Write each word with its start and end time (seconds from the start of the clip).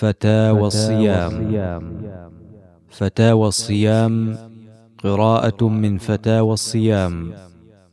فتاوى 0.00 0.66
الصيام. 0.66 1.32
فتاوى 2.90 3.48
الصيام 3.48 4.36
قراءة 5.04 5.68
من 5.68 5.98
فتاوى 5.98 6.52
الصيام 6.52 7.32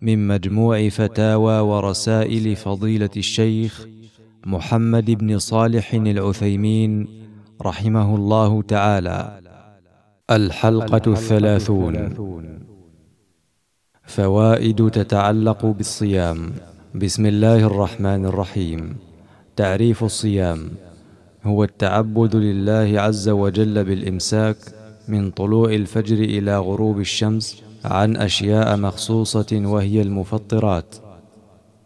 من 0.01 0.27
مجموع 0.27 0.89
فتاوى 0.89 1.59
ورسائل 1.59 2.55
فضيلة 2.55 3.09
الشيخ 3.17 3.87
محمد 4.45 5.11
بن 5.11 5.39
صالح 5.39 5.93
العثيمين 5.93 7.07
رحمه 7.61 8.15
الله 8.15 8.61
تعالى. 8.61 9.39
الحلقة 10.31 11.11
الثلاثون. 11.11 11.95
فوائد 14.03 14.89
تتعلق 14.89 15.65
بالصيام. 15.65 16.51
بسم 16.95 17.25
الله 17.25 17.59
الرحمن 17.67 18.25
الرحيم. 18.25 18.95
تعريف 19.55 20.03
الصيام. 20.03 20.86
هو 21.47 21.63
التعبد 21.63 22.35
لله 22.35 23.01
عز 23.01 23.29
وجل 23.29 23.83
بالإمساك 23.83 24.57
من 25.07 25.31
طلوع 25.31 25.73
الفجر 25.73 26.15
إلى 26.15 26.57
غروب 26.57 26.99
الشمس 26.99 27.63
عن 27.85 28.17
أشياء 28.17 28.77
مخصوصة 28.77 29.51
وهي 29.51 30.01
المفطرات. 30.01 30.95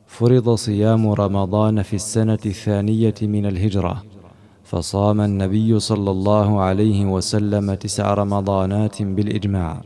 فرض 0.08 0.56
صيام 0.56 1.10
رمضان 1.12 1.82
في 1.82 1.96
السنة 1.96 2.44
الثانية 2.46 3.14
من 3.22 3.46
الهجرة. 3.46 4.04
فصام 4.64 5.22
النبي 5.22 5.80
صلى 5.80 6.12
الله 6.12 6.62
عليه 6.62 7.06
وسلم 7.06 7.74
تسع 7.74 8.14
رمضانات 8.14 9.02
بالإجماع. 9.02 9.82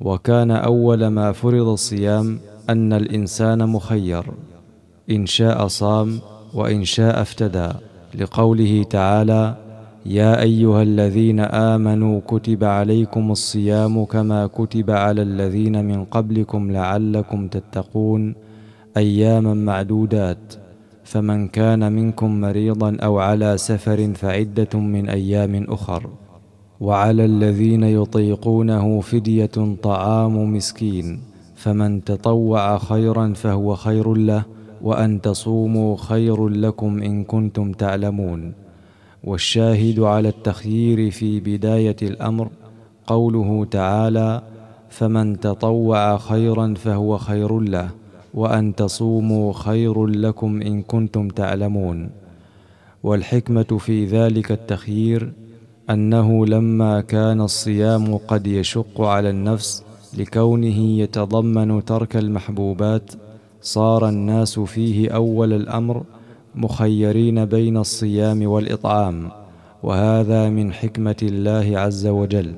وكان 0.00 0.50
أول 0.50 1.06
ما 1.06 1.32
فرض 1.32 1.68
الصيام 1.68 2.40
أن 2.70 2.92
الإنسان 2.92 3.68
مخير. 3.68 4.24
إن 5.10 5.26
شاء 5.26 5.66
صام 5.66 6.20
وإن 6.54 6.84
شاء 6.84 7.22
افتدى. 7.22 7.72
لقوله 8.14 8.82
تعالى 8.82 9.54
يا 10.06 10.42
أيها 10.42 10.82
الذين 10.82 11.40
آمنوا 11.40 12.20
كتب 12.28 12.64
عليكم 12.64 13.30
الصيام 13.30 14.04
كما 14.04 14.46
كتب 14.46 14.90
على 14.90 15.22
الذين 15.22 15.84
من 15.84 16.04
قبلكم 16.04 16.70
لعلكم 16.70 17.48
تتقون 17.48 18.34
أياما 18.96 19.54
معدودات. 19.54 20.54
فمن 21.04 21.48
كان 21.48 21.92
منكم 21.92 22.40
مريضا 22.40 22.96
أو 22.96 23.18
على 23.18 23.58
سفر 23.58 24.12
فعدة 24.14 24.78
من 24.78 25.08
أيام 25.08 25.66
أخر. 25.68 26.10
وعلى 26.80 27.24
الذين 27.24 27.82
يطيقونه 27.84 29.00
فدية 29.00 29.76
طعام 29.82 30.54
مسكين. 30.54 31.20
فمن 31.56 32.04
تطوع 32.04 32.78
خيرا 32.78 33.32
فهو 33.32 33.74
خير 33.74 34.14
له 34.14 34.44
وأن 34.82 35.20
تصوموا 35.20 35.96
خير 35.96 36.48
لكم 36.48 37.02
إن 37.02 37.24
كنتم 37.24 37.72
تعلمون. 37.72 38.52
والشاهد 39.24 40.00
على 40.00 40.28
التخيير 40.28 41.10
في 41.10 41.40
بداية 41.40 41.96
الأمر 42.02 42.48
قوله 43.06 43.64
تعالى 43.64 44.42
فمن 44.90 45.40
تطوع 45.40 46.18
خيرا 46.18 46.74
فهو 46.74 47.18
خير 47.18 47.60
له 47.60 47.90
وأن 48.34 48.74
تصوموا 48.74 49.52
خير 49.52 50.06
لكم 50.06 50.62
إن 50.62 50.82
كنتم 50.82 51.28
تعلمون. 51.28 52.10
والحكمة 53.02 53.78
في 53.78 54.06
ذلك 54.06 54.52
التخيير 54.52 55.32
أنه 55.90 56.46
لما 56.46 57.00
كان 57.00 57.40
الصيام 57.40 58.16
قد 58.16 58.46
يشق 58.46 59.00
على 59.00 59.30
النفس 59.30 59.84
لكونه 60.18 60.78
يتضمن 60.78 61.84
ترك 61.84 62.16
المحبوبات 62.16 63.10
صار 63.62 64.08
الناس 64.08 64.60
فيه 64.60 65.10
أول 65.10 65.52
الأمر 65.52 66.02
مخيرين 66.54 67.44
بين 67.44 67.76
الصيام 67.76 68.46
والإطعام 68.46 69.30
وهذا 69.82 70.48
من 70.48 70.72
حكمة 70.72 71.16
الله 71.22 71.78
عز 71.78 72.06
وجل. 72.06 72.54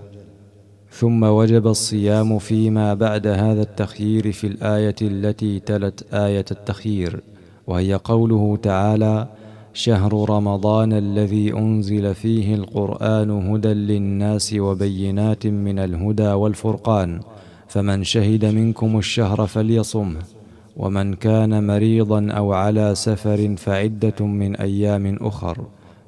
ثم 0.90 1.22
وجب 1.22 1.66
الصيام 1.66 2.38
فيما 2.38 2.94
بعد 2.94 3.26
هذا 3.26 3.62
التخيير 3.62 4.32
في 4.32 4.46
الآية 4.46 4.94
التي 5.02 5.60
تلت 5.60 6.14
آية 6.14 6.44
التخيير 6.50 7.20
وهي 7.66 7.94
قوله 7.94 8.58
تعالى 8.62 9.28
شهر 9.72 10.30
رمضان 10.30 10.92
الذي 10.92 11.52
أنزل 11.52 12.14
فيه 12.14 12.54
القرآن 12.54 13.30
هدى 13.30 13.68
للناس 13.68 14.54
وبينات 14.54 15.46
من 15.46 15.78
الهدى 15.78 16.32
والفرقان 16.32 17.20
فمن 17.68 18.04
شهد 18.04 18.44
منكم 18.44 18.98
الشهر 18.98 19.46
فليصمه. 19.46 20.33
ومن 20.76 21.14
كان 21.14 21.66
مريضا 21.66 22.30
أو 22.30 22.52
على 22.52 22.94
سفر 22.94 23.56
فعدة 23.56 24.26
من 24.26 24.56
أيام 24.56 25.18
أخر. 25.20 25.58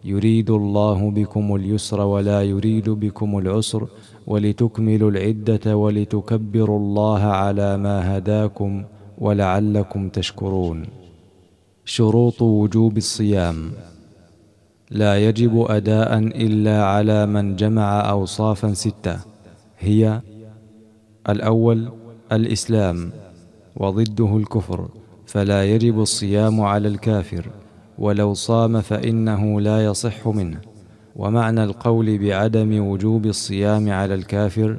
يريد 0.04 0.50
الله 0.50 1.10
بكم 1.10 1.54
اليسر 1.54 2.00
ولا 2.00 2.42
يريد 2.42 2.90
بكم 2.90 3.38
العسر 3.38 3.86
ولتكملوا 4.26 5.10
العدة 5.10 5.76
ولتكبروا 5.76 6.78
الله 6.78 7.22
على 7.22 7.76
ما 7.76 8.18
هداكم 8.18 8.84
ولعلكم 9.18 10.08
تشكرون. 10.08 10.86
شروط 11.84 12.42
وجوب 12.42 12.96
الصيام. 12.96 13.70
لا 14.90 15.18
يجب 15.28 15.66
أداء 15.68 16.18
إلا 16.18 16.84
على 16.84 17.26
من 17.26 17.56
جمع 17.56 18.10
اوصافا 18.10 18.72
ستة. 18.72 19.18
هي 19.78 20.20
الأول 21.28 21.88
الإسلام. 22.32 23.12
وضده 23.76 24.36
الكفر 24.36 24.88
فلا 25.26 25.64
يجب 25.64 26.00
الصيام 26.00 26.60
على 26.60 26.88
الكافر 26.88 27.46
ولو 27.98 28.34
صام 28.34 28.80
فإنه 28.80 29.60
لا 29.60 29.84
يصح 29.84 30.28
منه. 30.28 30.60
ومعنى 31.16 31.64
القول 31.64 32.18
بعدم 32.18 32.86
وجوب 32.88 33.26
الصيام 33.26 33.90
على 33.90 34.14
الكافر 34.14 34.78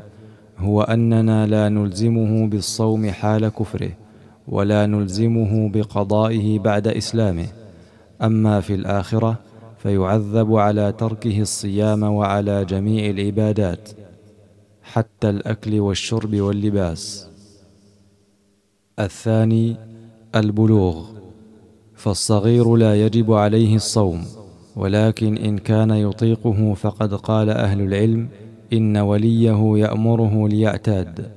هو 0.58 0.82
أننا 0.82 1.48
لا 1.48 1.70
نلزمه 1.70 2.48
بالصوم 2.48 3.10
حال 3.10 3.48
كفره 3.50 3.92
ولا 4.48 4.86
نلزمه 4.86 5.70
بقضائه 5.70 6.60
بعد 6.60 6.88
إسلامه. 6.88 7.48
أما 8.22 8.62
في 8.62 8.76
الآخرة 8.76 9.40
فيعذب 9.78 10.56
على 10.56 10.92
تركه 10.92 11.42
الصيام 11.42 12.04
وعلى 12.04 12.66
جميع 12.66 13.10
العبادات 13.10 13.90
حتى 14.84 15.30
الأكل 15.30 15.80
والشرب 15.80 16.36
واللباس. 16.36 17.27
الثاني 19.00 19.76
البلوغ 20.36 21.06
فالصغير 21.96 22.76
لا 22.76 23.06
يجب 23.06 23.34
عليه 23.34 23.76
الصوم 23.76 24.26
ولكن 24.76 25.38
إن 25.38 25.58
كان 25.58 25.92
يطيقه 25.92 26.74
فقد 26.74 27.14
قال 27.14 27.50
أهل 27.50 27.82
العلم 27.82 28.28
إن 28.74 28.98
وليه 28.98 29.78
يأمره 29.78 30.48
ليعتاد 30.48 31.32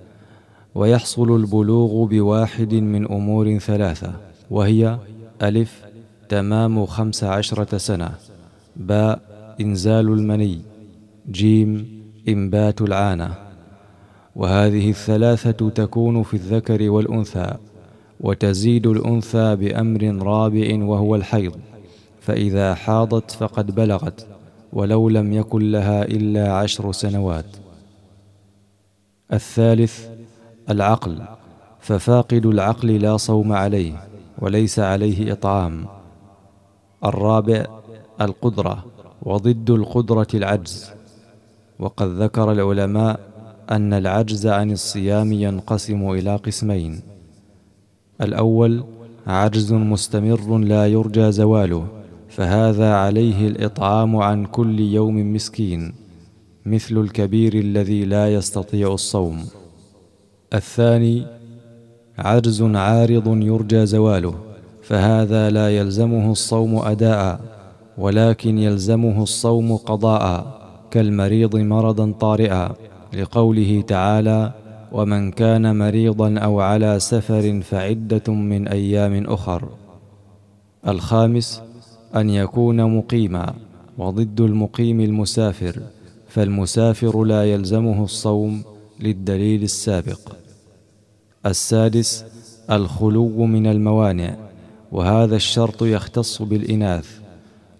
ويحصل 0.75 1.37
البلوغ 1.37 2.04
بواحد 2.04 2.75
من 2.75 3.12
أمور 3.12 3.59
ثلاثة 3.59 4.12
وهي 4.50 4.99
ألف 5.43 5.84
تمام 6.28 6.87
خمس 6.87 7.25
عشرة 7.25 7.78
سنة 7.78 8.10
باء 8.76 9.20
إنزال 9.60 10.09
المني 10.09 10.60
جيم 11.31 12.00
إنبات 12.28 12.81
العانة. 12.82 13.50
وهذه 14.41 14.91
الثلاثة 14.91 15.69
تكون 15.69 16.23
في 16.23 16.34
الذكر 16.34 16.91
والأنثى 16.91 17.55
وتزيد 18.21 18.87
الأنثى 18.87 19.56
بأمر 19.56 20.03
رابع 20.23 20.84
وهو 20.84 21.15
الحيض 21.15 21.56
فإذا 22.21 22.75
حاضت 22.75 23.31
فقد 23.31 23.75
بلغت 23.75 24.27
ولو 24.73 25.09
لم 25.09 25.33
يكن 25.33 25.71
لها 25.71 26.03
إلا 26.03 26.53
عشر 26.53 26.93
سنوات. 26.93 27.45
الثالث 29.33 30.09
العقل 30.71 31.23
ففاقد 31.81 32.47
العقل 32.47 32.89
لا 32.89 33.17
صوم 33.17 33.53
عليه 33.53 33.93
وليس 34.39 34.79
عليه 34.79 35.33
إطعام. 35.33 35.87
الرابع 37.05 37.67
القدرة 38.21 38.84
وضد 39.23 39.71
القدرة 39.71 40.29
العجز. 40.34 40.91
وقد 41.79 42.09
ذكر 42.09 42.53
العلماء 42.53 43.30
أن 43.70 43.93
العجز 43.93 44.46
عن 44.46 44.70
الصيام 44.70 45.32
ينقسم 45.32 46.11
إلى 46.11 46.37
قسمين. 46.37 47.00
الأول 48.20 48.84
عجز 49.26 49.72
مستمر 49.72 50.58
لا 50.58 50.87
يرجى 50.87 51.32
زواله 51.32 51.87
فهذا 52.28 52.94
عليه 52.94 53.49
الإطعام 53.49 54.17
عن 54.17 54.46
كل 54.46 54.81
يوم 54.81 55.34
مسكين 55.34 55.93
مثل 56.67 56.99
الكبير 56.99 57.55
الذي 57.55 58.05
لا 58.05 58.34
يستطيع 58.34 58.94
الصوم. 58.94 59.44
الثاني 60.55 61.26
عجز 62.19 62.62
عارض 62.62 63.43
يرجى 63.43 63.87
زواله 63.87 64.34
فهذا 64.82 65.50
لا 65.50 65.76
يلزمه 65.76 66.32
الصوم 66.32 66.78
أداء 66.78 67.40
ولكن 67.99 68.58
يلزمه 68.58 69.23
الصوم 69.23 69.76
قضاء 69.76 70.61
كالمريض 70.90 71.56
مرضا 71.56 72.12
طارئا. 72.20 72.89
لقوله 73.12 73.81
تعالى 73.87 74.53
ومن 74.93 75.31
كان 75.31 75.79
مريضا 75.79 76.39
أو 76.39 76.61
على 76.61 77.01
سفر 77.01 77.61
فعدة 77.61 78.33
من 78.33 78.69
أيام 78.69 79.25
أخر 79.27 79.69
الخامس 80.89 81.62
أن 82.17 82.31
يكون 82.31 82.97
مقيما 82.97 83.55
وضد 83.99 84.41
المقيم 84.41 85.01
المسافر 85.01 85.81
فالمسافر 86.29 87.25
لا 87.25 87.53
يلزمه 87.53 88.05
الصوم 88.05 88.62
للدليل 89.01 89.62
السابق. 89.62 90.21
السادس 91.47 92.25
الخلو 92.71 93.45
من 93.47 93.67
الموانع 93.67 94.37
وهذا 94.93 95.37
الشرط 95.37 95.83
يختص 95.83 96.43
بالإناث 96.43 97.19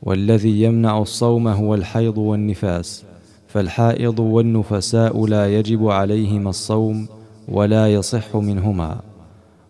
والذي 0.03 0.63
يمنع 0.63 1.03
الصوم 1.03 1.49
هو 1.49 1.75
الحيض 1.75 2.19
والنفاس. 2.19 3.05
فالحائض 3.53 4.19
والنفساء 4.19 5.27
لا 5.27 5.59
يجب 5.59 5.89
عليهما 5.89 6.51
الصوم 6.51 7.09
ولا 7.49 7.95
يصح 7.95 8.37
منهما. 8.37 9.01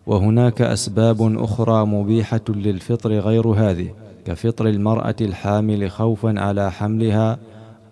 وهناك 0.05 0.61
أسباب 0.61 1.43
أخرى 1.43 1.85
مبيحة 1.85 2.41
للفطر 2.49 3.11
غير 3.19 3.47
هذه 3.47 3.89
كفطر 4.25 4.67
المرأة 4.67 5.15
الحامل 5.21 5.91
خوفا 5.91 6.39
على 6.39 6.71
حملها 6.71 7.39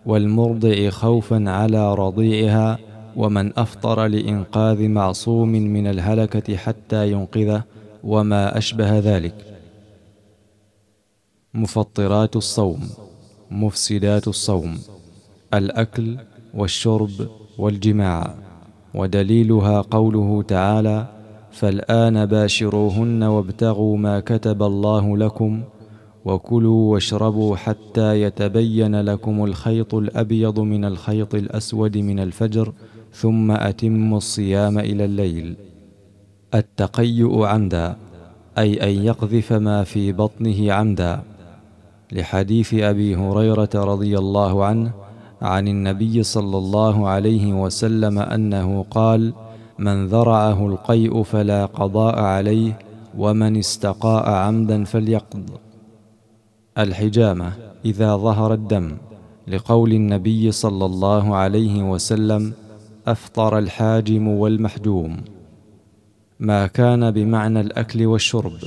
والمرضع 0.05 0.89
خوفا 0.89 1.49
على 1.49 1.95
رضيعها 1.95 2.77
ومن 3.15 3.59
أفطر 3.59 4.05
لإنقاذ 4.05 4.87
معصوم 4.87 5.49
من 5.49 5.87
الهلكة 5.87 6.57
حتى 6.57 7.11
ينقذه 7.11 7.63
وما 8.03 8.57
أشبه 8.57 8.99
ذلك. 8.99 9.35
مفطرات 11.53 12.35
الصوم 12.35 12.89
مفسدات 13.51 14.27
الصوم. 14.27 14.77
الأكل 15.53 16.17
والشرب 16.53 17.09
والجماع 17.57 18.35
ودليلها 18.93 19.81
قوله 19.81 20.43
تعالى 20.47 21.07
فالآن 21.51 22.25
باشروهن 22.25 23.23
وابتغوا 23.23 23.97
ما 23.97 24.19
كتب 24.19 24.63
الله 24.63 25.17
لكم 25.17 25.63
وكلوا 26.25 26.93
واشربوا 26.93 27.55
حتى 27.55 28.21
يتبين 28.21 29.01
لكم 29.01 29.45
الخيط 29.45 29.95
الأبيض 29.95 30.59
من 30.59 30.85
الخيط 30.85 31.35
الأسود 31.35 31.97
من 31.97 32.19
الفجر 32.19 32.73
ثم 33.13 33.51
أتموا 33.51 34.17
الصيام 34.17 34.79
إلى 34.79 35.05
الليل. 35.05 35.55
التقيؤ 36.53 37.43
عمدا 37.43 37.95
أي 38.57 38.83
أن 38.83 39.05
يقذف 39.05 39.53
ما 39.53 39.83
في 39.83 40.11
بطنه 40.11 40.73
عمدا 40.73 41.21
لحديث 42.11 42.73
أبي 42.73 43.15
هريرة 43.15 43.69
رضي 43.75 44.17
الله 44.17 44.65
عنه 44.65 44.91
عن 45.41 45.67
النبي 45.67 46.23
صلى 46.23 46.57
الله 46.57 47.07
عليه 47.07 47.53
وسلم 47.53 48.19
أنه 48.19 48.85
قال 48.91 49.33
من 49.79 50.07
ذرعه 50.07 50.67
القيء 50.67 51.23
فلا 51.23 51.65
قضاء 51.65 52.19
عليه 52.19 52.79
ومن 53.17 53.57
استقاء 53.57 54.29
عمدا 54.29 54.83
فليقض. 54.83 55.49
الحجامة 56.77 57.53
إذا 57.85 58.15
ظهر 58.15 58.53
الدم. 58.53 58.97
لقول 59.47 59.93
النبي 59.93 60.51
صلى 60.51 60.85
الله 60.85 61.35
عليه 61.35 61.91
وسلم 61.91 62.53
أفطر 63.07 63.57
الحاجم 63.57 64.27
والمحجوم. 64.27 65.17
ما 66.39 66.67
كان 66.67 67.11
بمعنى 67.11 67.61
الأكل 67.61 68.05
والشرب 68.05 68.57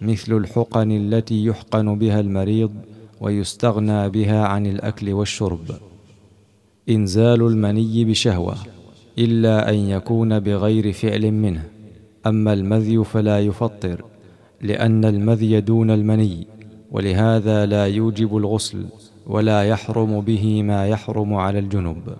مثل 0.00 0.32
الحقن 0.32 0.92
التي 0.92 1.44
يحقن 1.44 1.98
بها 1.98 2.20
المريض 2.20 2.72
ويستغنى 3.20 4.08
بها 4.08 4.46
عن 4.46 4.66
الأكل 4.66 5.12
والشرب. 5.12 5.93
إنزال 6.88 7.42
المني 7.42 8.04
بشهوة 8.04 8.56
إلا 9.18 9.70
أن 9.70 9.74
يكون 9.74 10.40
بغير 10.40 10.92
فعل 10.92 11.30
منه. 11.30 11.64
أما 12.26 12.52
المذي 12.52 13.04
فلا 13.04 13.40
يفطر 13.40 14.04
لأن 14.60 15.04
المذي 15.04 15.60
دون 15.60 15.90
المني 15.90 16.46
ولهذا 16.90 17.66
لا 17.66 17.86
يوجب 17.86 18.36
الغسل 18.36 18.84
ولا 19.26 19.62
يحرم 19.62 20.20
به 20.20 20.62
ما 20.62 20.86
يحرم 20.88 21.34
على 21.34 21.58
الجنب. 21.58 22.16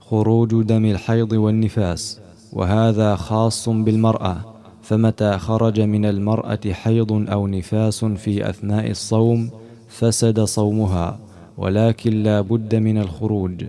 خروج 0.00 0.62
دم 0.64 0.84
الحيض 0.84 1.32
والنفاس 1.32 2.20
وهذا 2.52 3.16
خاص 3.16 3.68
بالمرأة 3.68 4.36
فمتى 4.82 5.38
خرج 5.38 5.80
من 5.80 6.04
المرأة 6.04 6.60
حيض 6.72 7.12
أو 7.12 7.46
نفاس 7.46 8.04
في 8.04 8.50
أثناء 8.50 8.90
الصوم 8.90 9.50
فسد 9.88 10.40
صومها. 10.40 11.27
ولكن 11.58 12.22
لا 12.22 12.40
بد 12.40 12.74
من 12.74 12.98
الخروج. 12.98 13.64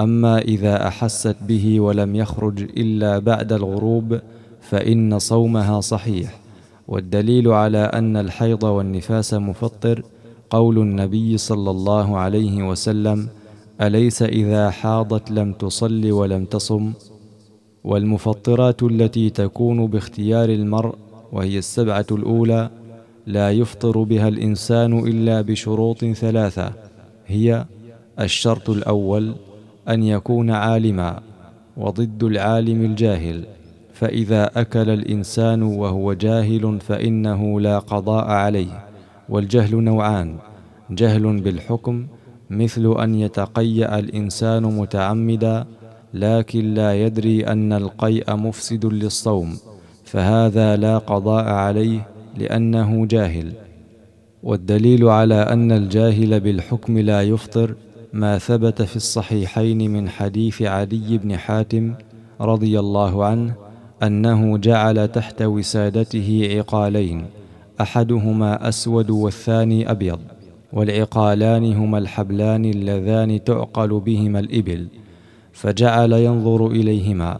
أما 0.00 0.38
إذا 0.38 0.88
أحست 0.88 1.36
به 1.48 1.80
ولم 1.80 2.16
يخرج 2.16 2.62
إلا 2.62 3.18
بعد 3.18 3.52
الغروب 3.52 4.20
فإن 4.60 5.18
صومها 5.18 5.80
صحيح. 5.80 6.40
والدليل 6.88 7.48
على 7.48 7.78
أن 7.78 8.16
الحيض 8.16 8.62
والنفاس 8.62 9.34
مفطر 9.34 10.02
قول 10.50 10.78
النبي 10.78 11.38
صلى 11.38 11.70
الله 11.70 12.18
عليه 12.18 12.68
وسلم 12.68 13.28
أليس 13.80 14.22
إذا 14.22 14.70
حاضت 14.70 15.30
لم 15.30 15.52
تصل 15.52 16.12
ولم 16.12 16.44
تصم؟ 16.44 16.92
والمفطرات 17.84 18.82
التي 18.82 19.30
تكون 19.30 19.86
باختيار 19.86 20.48
المرء 20.48 20.94
وهي 21.32 21.58
السبعة 21.58 22.06
الأولى 22.10 22.70
لا 23.26 23.50
يفطر 23.50 24.02
بها 24.02 24.28
الإنسان 24.28 24.98
إلا 24.98 25.40
بشروط 25.40 26.04
ثلاثة 26.04 26.72
هي 27.26 27.64
الشرط 28.20 28.70
الأول 28.70 29.34
أن 29.88 30.02
يكون 30.02 30.50
عالما 30.50 31.20
وضد 31.76 32.22
العالم 32.22 32.84
الجاهل 32.84 33.44
فإذا 33.94 34.50
أكل 34.56 34.90
الإنسان 34.90 35.62
وهو 35.62 36.12
جاهل 36.12 36.80
فإنه 36.80 37.60
لا 37.60 37.78
قضاء 37.78 38.24
عليه 38.24 38.84
والجهل 39.28 39.76
نوعان 39.76 40.36
جهل 40.90 41.40
بالحكم 41.40 42.06
مثل 42.50 42.94
أن 43.02 43.14
يتقيأ 43.14 43.98
الإنسان 43.98 44.62
متعمدا 44.62 45.66
لكن 46.14 46.74
لا 46.74 46.94
يدري 46.94 47.46
أن 47.46 47.72
القيء 47.72 48.36
مفسد 48.36 48.86
للصوم 48.86 49.56
فهذا 50.04 50.76
لا 50.76 50.98
قضاء 50.98 51.44
عليه 51.44 52.08
لأنه 52.36 53.06
جاهل. 53.06 53.52
والدليل 54.44 55.08
على 55.08 55.34
أن 55.34 55.72
الجاهل 55.72 56.40
بالحكم 56.40 56.98
لا 56.98 57.22
يفطر 57.22 57.74
ما 58.12 58.38
ثبت 58.38 58.82
في 58.82 58.96
الصحيحين 58.96 59.90
من 59.90 60.08
حديث 60.08 60.62
عدي 60.62 61.18
بن 61.18 61.36
حاتم 61.36 61.94
رضي 62.40 62.80
الله 62.80 63.24
عنه 63.24 63.54
أنه 64.02 64.58
جعل 64.58 65.08
تحت 65.08 65.42
وسادته 65.42 66.48
عقالين 66.56 67.26
أحدهما 67.80 68.68
أسود 68.68 69.10
والثاني 69.10 69.90
أبيض 69.90 70.20
والعقالان 70.72 71.72
هما 71.72 71.98
الحبلان 71.98 72.64
اللذان 72.64 73.44
تعقل 73.44 74.00
بهما 74.00 74.38
الإبل 74.38 74.86
فجعل 75.52 76.12
ينظر 76.12 76.66
إليهما 76.66 77.38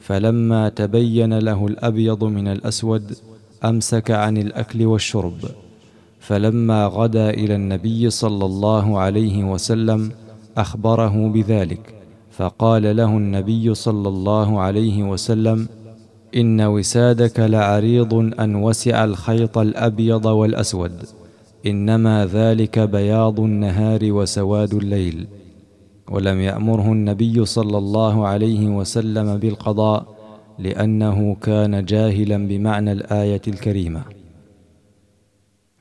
فلما 0.00 0.68
تبين 0.68 1.38
له 1.38 1.66
الأبيض 1.66 2.24
من 2.24 2.48
الأسود 2.48 3.16
أمسك 3.64 4.10
عن 4.10 4.36
الأكل 4.36 4.86
والشرب. 4.86 5.65
فلما 6.26 6.86
غدا 6.86 7.30
إلى 7.30 7.54
النبي 7.54 8.10
صلى 8.10 8.44
الله 8.44 8.98
عليه 8.98 9.44
وسلم 9.44 10.10
أخبره 10.56 11.28
بذلك 11.28 11.94
فقال 12.30 12.96
له 12.96 13.16
النبي 13.16 13.74
صلى 13.74 14.08
الله 14.08 14.60
عليه 14.60 15.02
وسلم 15.02 15.68
إن 16.36 16.60
وسادك 16.60 17.40
لعريض 17.40 18.14
أن 18.40 18.54
وسع 18.56 19.04
الخيط 19.04 19.58
الأبيض 19.58 20.26
والأسود 20.26 20.92
إنما 21.66 22.26
ذلك 22.26 22.78
بياض 22.78 23.40
النهار 23.40 24.12
وسواد 24.12 24.74
الليل 24.74 25.26
ولم 26.10 26.40
يأمره 26.40 26.92
النبي 26.92 27.44
صلى 27.44 27.78
الله 27.78 28.26
عليه 28.26 28.66
وسلم 28.68 29.36
بالقضاء 29.36 30.06
لأنه 30.58 31.36
كان 31.42 31.84
جاهلا 31.84 32.48
بمعنى 32.48 32.92
الآية 32.92 33.42
الكريمة. 33.48 34.15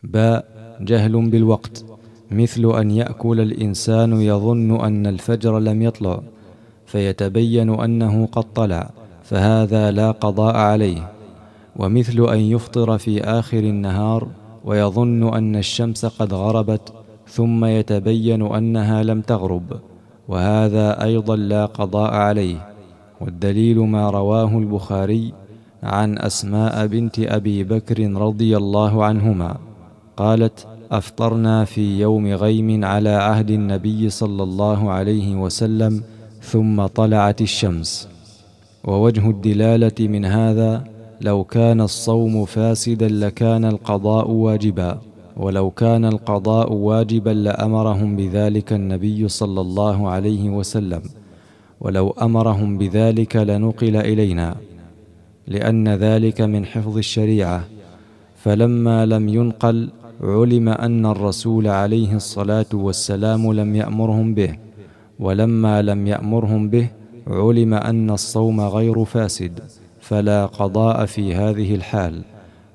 باء 0.06 0.46
جهل 0.82 1.30
بالوقت 1.30 1.86
مثل 2.32 2.80
أن 2.80 2.92
يأكل 2.92 3.42
الإنسان 3.42 4.22
يظن 4.22 4.80
أن 4.82 5.08
الفجر 5.08 5.60
لم 5.60 5.82
يطلع 5.82 6.22
فيتبين 6.86 7.70
أنه 7.70 8.26
قد 8.26 8.44
طلع 8.54 8.90
فهذا 9.24 9.92
لا 9.92 10.12
قضاء 10.12 10.56
عليه. 10.56 11.12
ومثل 11.76 12.30
أن 12.30 12.40
يفطر 12.40 12.98
في 12.98 13.24
آخر 13.24 13.60
النهار 13.60 14.28
ويظن 14.66 15.34
أن 15.34 15.56
الشمس 15.56 16.06
قد 16.06 16.34
غربت 16.34 16.94
ثم 17.28 17.66
يتبين 17.66 18.42
أنها 18.42 19.04
لم 19.04 19.22
تغرب 19.22 19.64
وهذا 20.28 21.04
أيضا 21.04 21.36
لا 21.36 21.66
قضاء 21.66 22.14
عليه. 22.14 22.68
والدليل 23.22 23.80
ما 23.80 24.10
رواه 24.10 24.58
البخاري 24.58 25.34
عن 25.84 26.18
أسماء 26.18 26.88
بنت 26.88 27.20
أبي 27.20 27.64
بكر 27.64 28.12
رضي 28.14 28.58
الله 28.58 29.06
عنهما. 29.06 29.58
قالت 30.18 30.68
أفطرنا 30.92 31.66
في 31.66 32.00
يوم 32.00 32.28
غيم 32.28 32.86
على 32.86 33.10
عهد 33.10 33.52
النبي 33.52 34.10
صلى 34.10 34.44
الله 34.44 34.92
عليه 34.92 35.36
وسلم 35.36 36.04
ثم 36.42 36.86
طلعت 36.86 37.42
الشمس. 37.42 38.08
ووجه 38.84 39.30
الدلالة 39.30 40.00
من 40.00 40.26
هذا 40.26 40.84
لو 41.22 41.44
كان 41.44 41.82
الصوم 41.82 42.46
فاسدا 42.46 43.08
لكان 43.08 43.66
القضاء 43.66 44.30
واجبا 44.32 45.00
ولو 45.38 45.72
كان 45.72 46.06
القضاء 46.06 46.74
واجبا 46.74 47.30
لأمرهم 47.30 48.16
بذلك 48.16 48.74
النبي 48.74 49.28
صلى 49.28 49.62
الله 49.62 50.10
عليه 50.10 50.50
وسلم 50.50 51.02
ولو 51.82 52.10
أمرهم 52.10 52.78
بذلك 52.78 53.36
لنقل 53.36 53.96
إلينا 53.96 54.56
لأن 55.48 55.88
ذلك 55.88 56.42
من 56.42 56.66
حفظ 56.66 56.98
الشريعة. 56.98 57.64
فلما 58.46 59.06
لم 59.06 59.30
ينقل 59.30 59.90
علم 60.22 60.70
أن 60.70 61.06
الرسول 61.06 61.68
عليه 61.68 62.16
الصلاة 62.16 62.66
والسلام 62.74 63.54
لم 63.54 63.76
يأمرهم 63.76 64.34
به 64.34 64.58
ولما 65.20 65.82
لم 65.82 66.08
يأمرهم 66.08 66.70
به 66.70 66.88
علم 67.28 67.74
أن 67.74 68.10
الصوم 68.10 68.62
غير 68.62 69.06
فاسد 69.06 69.60
فلا 70.02 70.46
قضاء 70.46 71.06
في 71.06 71.36
هذه 71.36 71.76
الحال. 71.76 72.22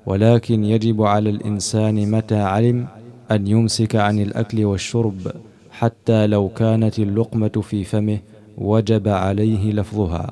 ولكن 0.05 0.63
يجب 0.63 1.01
على 1.01 1.29
الإنسان 1.29 2.11
متى 2.11 2.35
علم 2.39 2.87
أن 3.31 3.47
يمسك 3.47 3.95
عن 3.95 4.19
الأكل 4.19 4.65
والشرب 4.65 5.31
حتى 5.71 6.27
لو 6.27 6.49
كانت 6.49 6.99
اللقمة 6.99 7.47
في 7.47 7.83
فمه 7.83 8.19
وجب 8.57 9.07
عليه 9.07 9.71
لفظها. 9.71 10.31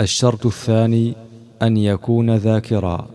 الشرط 0.00 0.46
الثاني 0.46 1.14
أن 1.62 1.76
يكون 1.76 2.36
ذاكرا. 2.36 3.06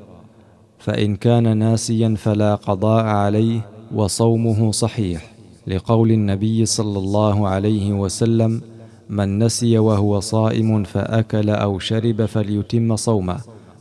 فإن 0.86 1.16
كان 1.16 1.58
ناسيا 1.58 2.16
فلا 2.18 2.56
قضاء 2.56 3.06
عليه 3.06 3.62
وصومه 3.96 4.72
صحيح 4.72 5.32
لقول 5.68 6.12
النبي 6.12 6.66
صلى 6.66 7.00
الله 7.00 7.48
عليه 7.48 7.94
وسلم 7.94 8.62
من 9.10 9.40
نسي 9.40 9.78
وهو 9.78 10.20
صائم 10.20 10.84
فأكل 10.84 11.50
أو 11.50 11.80
شرب 11.80 12.26
فليتم 12.26 12.96
صومه 12.96 13.38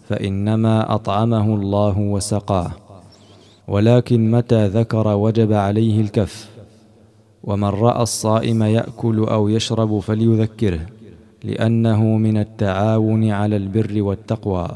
فإنما 0.09 0.95
أطعمه 0.95 1.55
الله 1.55 1.99
وسقاه. 1.99 2.71
ولكن 3.69 4.31
متى 4.31 4.69
ذكر 4.69 5.09
وجب 5.09 5.53
عليه 5.53 6.01
الكف؟ 6.01 6.49
ومن 7.45 7.69
رأى 7.69 8.03
الصائم 8.03 8.63
يأكل 8.63 9.19
أو 9.19 9.49
يشرب 9.49 9.99
فليذكره 9.99 10.87
لأنه 11.45 12.03
من 12.05 12.37
التعاون 12.37 13.31
على 13.31 13.57
البر 13.57 14.03
والتقوى. 14.03 14.69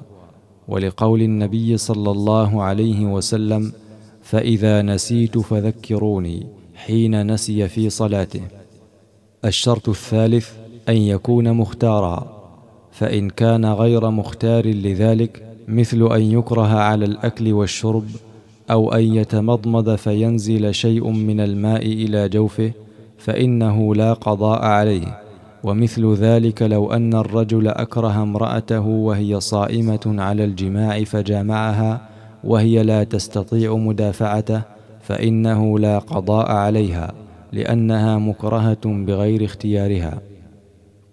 ولقول 0.68 1.22
النبي 1.22 1.76
صلى 1.76 2.10
الله 2.10 2.62
عليه 2.62 3.06
وسلم 3.06 3.72
فإذا 4.22 4.82
نسيت 4.82 5.38
فذكروني 5.38 6.46
حين 6.74 7.32
نسي 7.32 7.68
في 7.68 7.90
صلاته. 7.90 8.40
الشرط 9.44 9.88
الثالث 9.88 10.50
أن 10.88 10.96
يكون 10.96 11.52
مختارا 11.52 12.38
فإن 12.92 13.30
كان 13.30 13.64
غير 13.64 14.10
مختار 14.10 14.66
لذلك 14.66 15.42
مثل 15.68 16.12
أن 16.12 16.22
يكره 16.22 16.78
على 16.78 17.04
الأكل 17.04 17.52
والشرب 17.52 18.06
أو 18.70 18.92
أن 18.92 19.14
يتمضمض 19.14 19.94
فينزل 19.94 20.74
شيء 20.74 21.10
من 21.10 21.40
الماء 21.40 21.86
إلى 21.86 22.28
جوفه 22.28 22.72
فإنه 23.18 23.94
لا 23.94 24.12
قضاء 24.12 24.64
عليه. 24.64 25.27
ومثل 25.68 26.14
ذلك 26.14 26.62
لو 26.62 26.92
أن 26.92 27.14
الرجل 27.14 27.68
أكره 27.68 28.22
امرأته 28.22 28.86
وهي 28.86 29.40
صائمة 29.40 30.14
على 30.18 30.44
الجماع 30.44 31.04
فجامعها 31.04 32.08
وهي 32.44 32.82
لا 32.82 33.04
تستطيع 33.04 33.76
مدافعته 33.76 34.62
فإنه 35.00 35.78
لا 35.78 35.98
قضاء 35.98 36.50
عليها 36.50 37.12
لأنها 37.52 38.18
مكرهة 38.18 38.84
بغير 38.84 39.44
اختيارها. 39.44 40.20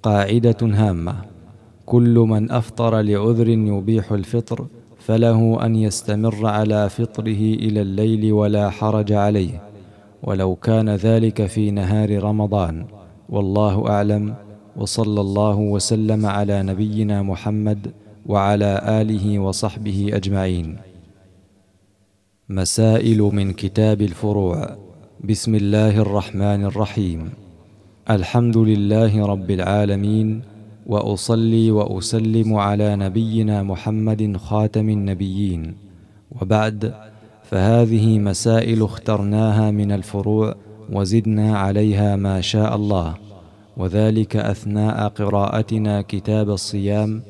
قاعدة 0.03 0.57
هامة 0.61 1.15
كل 1.85 2.15
من 2.19 2.51
أفطر 2.51 3.01
لعذر 3.01 3.47
يبيح 3.49 4.11
الفطر 4.11 4.65
فله 4.99 5.65
أن 5.65 5.75
يستمر 5.75 6.47
على 6.47 6.89
فطره 6.89 7.43
إلى 7.65 7.81
الليل 7.81 8.33
ولا 8.33 8.69
حرج 8.69 9.11
عليه. 9.11 9.61
ولو 10.23 10.55
كان 10.55 10.89
ذلك 10.89 11.45
في 11.45 11.71
نهار 11.71 12.23
رمضان 12.23 12.85
والله 13.29 13.89
أعلم 13.89 14.44
وصلى 14.75 15.21
الله 15.21 15.57
وسلم 15.57 16.25
على 16.25 16.63
نبينا 16.63 17.21
محمد 17.21 17.91
وعلى 18.25 18.81
آله 19.01 19.39
وصحبه 19.39 20.09
أجمعين. 20.13 20.77
مسائل 22.49 23.19
من 23.21 23.53
كتاب 23.53 24.01
الفروع. 24.01 24.75
بسم 25.23 25.55
الله 25.55 25.97
الرحمن 25.99 26.65
الرحيم. 26.65 27.29
الحمد 28.09 28.57
لله 28.57 29.25
رب 29.25 29.51
العالمين 29.51 30.41
وأصلي 30.87 31.71
وأسلم 31.71 32.53
على 32.53 32.95
نبينا 32.95 33.63
محمد 33.63 34.37
خاتم 34.37 34.89
النبيين. 34.89 35.75
وبعد 36.41 36.93
فهذه 37.43 38.19
مسائل 38.19 38.83
اخترناها 38.83 39.71
من 39.71 39.91
الفروع 39.91 40.55
وزدنا 40.91 41.57
عليها 41.57 42.15
ما 42.15 42.41
شاء 42.41 42.75
الله. 42.75 43.24
وذلك 43.77 44.35
أثناء 44.35 45.07
قراءتنا 45.07 46.01
كتاب 46.01 46.49
الصيام 46.49 47.21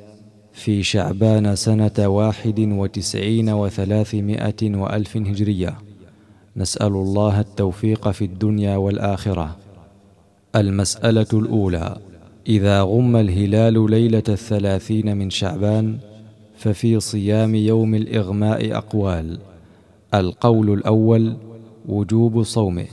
في 0.53 0.83
شعبان 0.83 1.55
سنة 1.55 2.07
واحد 2.07 2.59
وتسعين 2.59 3.49
وثلاثمائة 3.49 4.75
وألف 4.75 5.17
هجرية. 5.17 5.77
نسأل 6.57 6.87
الله 6.87 7.39
التوفيق 7.39 8.09
في 8.09 8.25
الدنيا 8.25 8.77
والآخرة. 8.77 9.55
المسألة 10.55 11.27
الأولى 11.33 11.97
إذا 12.47 12.81
غم 12.81 13.15
الهلال 13.15 13.91
ليلة 13.91 14.23
الثلاثين 14.29 15.17
من 15.17 15.29
شعبان 15.29 15.97
ففي 16.57 16.99
صيام 16.99 17.55
يوم 17.55 17.95
الإغماء 17.95 18.77
أقوال. 18.77 19.39
القول 20.13 20.73
الأول 20.73 21.37
وجوب 21.85 22.43
صومه. 22.43 22.87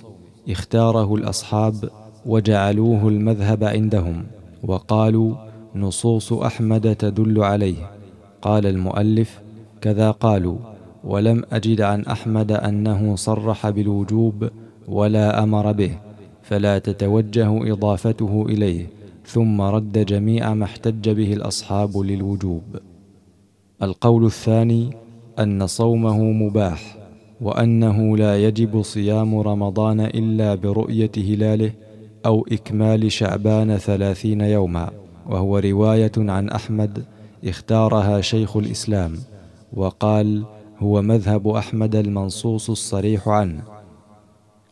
اختاره 0.49 1.15
الأصحاب 1.15 2.02
وجعلوه 2.27 3.09
المذهب 3.09 3.65
عندهم 3.65 4.25
وقالوا 4.65 5.35
نصوص 5.77 6.33
أحمد 6.33 6.97
تدل 6.97 7.45
عليه. 7.45 7.91
قال 8.43 8.67
المؤلف 8.67 9.41
كذا 9.81 10.11
قالوا 10.11 10.57
ولم 11.05 11.43
أجد 11.53 11.81
عن 11.81 12.01
أحمد 12.05 12.53
أنه 12.53 13.17
صرح 13.17 13.71
بالوجوب 13.71 14.49
ولا 14.89 15.43
أمر 15.43 15.73
به 15.73 15.99
فلا 16.43 16.79
تتوجه 16.79 17.73
إضافته 17.73 18.47
إليه 18.49 18.87
ثم 19.27 19.61
رد 19.61 20.05
جميع 20.05 20.55
ما 20.55 20.65
احتج 20.65 21.11
به 21.11 21.33
الأصحاب 21.33 21.99
للوجوب. 21.99 22.63
القول 23.83 24.25
الثاني 24.25 24.91
أن 25.39 25.67
صومه 25.67 26.19
مباح 26.23 26.97
وأنه 27.41 28.17
لا 28.17 28.45
يجب 28.45 28.83
صيام 28.83 29.39
رمضان 29.39 30.01
إلا 30.01 30.55
برؤية 30.55 31.11
هلاله 31.17 31.73
أو 32.27 32.47
إكمال 32.53 33.13
شعبان 33.13 33.77
ثلاثين 33.77 34.41
يوما 34.41 34.91
وهو 35.27 35.59
رواية 35.59 36.13
عن 36.17 36.49
أحمد 36.49 37.05
اختارها 37.45 38.21
شيخ 38.21 38.57
الإسلام 38.57 39.19
وقال 39.73 40.45
هو 40.79 41.03
مذهب 41.03 41.49
أحمد 41.49 41.97
المنصوص 41.97 42.71
الصريح 42.71 43.29
عنه. 43.29 43.63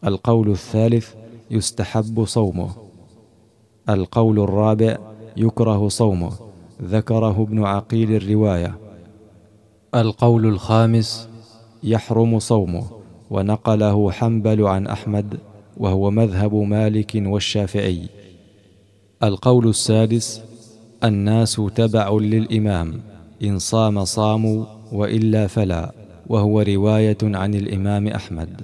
القول 0.07 0.51
الثالث 0.51 1.15
يستحب 1.51 2.25
صومه. 2.25 2.71
القول 3.89 4.41
الرابع 4.41 4.99
يكره 5.37 5.89
صومه. 5.89 6.33
ذكره 6.83 7.43
ابن 7.43 7.65
عقيل 7.65 8.17
الرواية. 8.17 8.79
القول 9.95 10.47
الخامس 10.47 11.29
يحرم 11.83 12.39
صومه. 12.39 12.85
ونقله 13.31 14.11
حنبل 14.11 14.67
عن 14.67 14.87
أحمد 14.87 15.39
وهو 15.81 16.11
مذهب 16.11 16.55
مالك 16.55 17.13
والشافعي. 17.15 18.03
القول 19.23 19.69
السادس 19.69 20.43
الناس 21.05 21.61
تبع 21.75 22.11
للإمام 22.11 23.01
إن 23.43 23.59
صام 23.59 24.05
صاموا 24.05 24.65
وإلا 24.93 25.47
فلا 25.47 25.93
وهو 26.27 26.61
رواية 26.61 27.19
عن 27.23 27.55
الإمام 27.55 28.09
أحمد. 28.09 28.61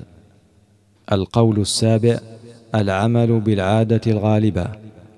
القول 1.13 1.61
السابع 1.61 2.19
العمل 2.75 3.41
بالعادة 3.41 4.01
الغالبة 4.07 4.67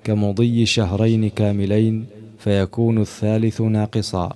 كمضي 0.05 0.67
شهرين 0.67 1.29
كاملين 1.29 2.07
فيكون 2.39 3.01
الثالث 3.01 3.61
ناقصا. 3.61 4.33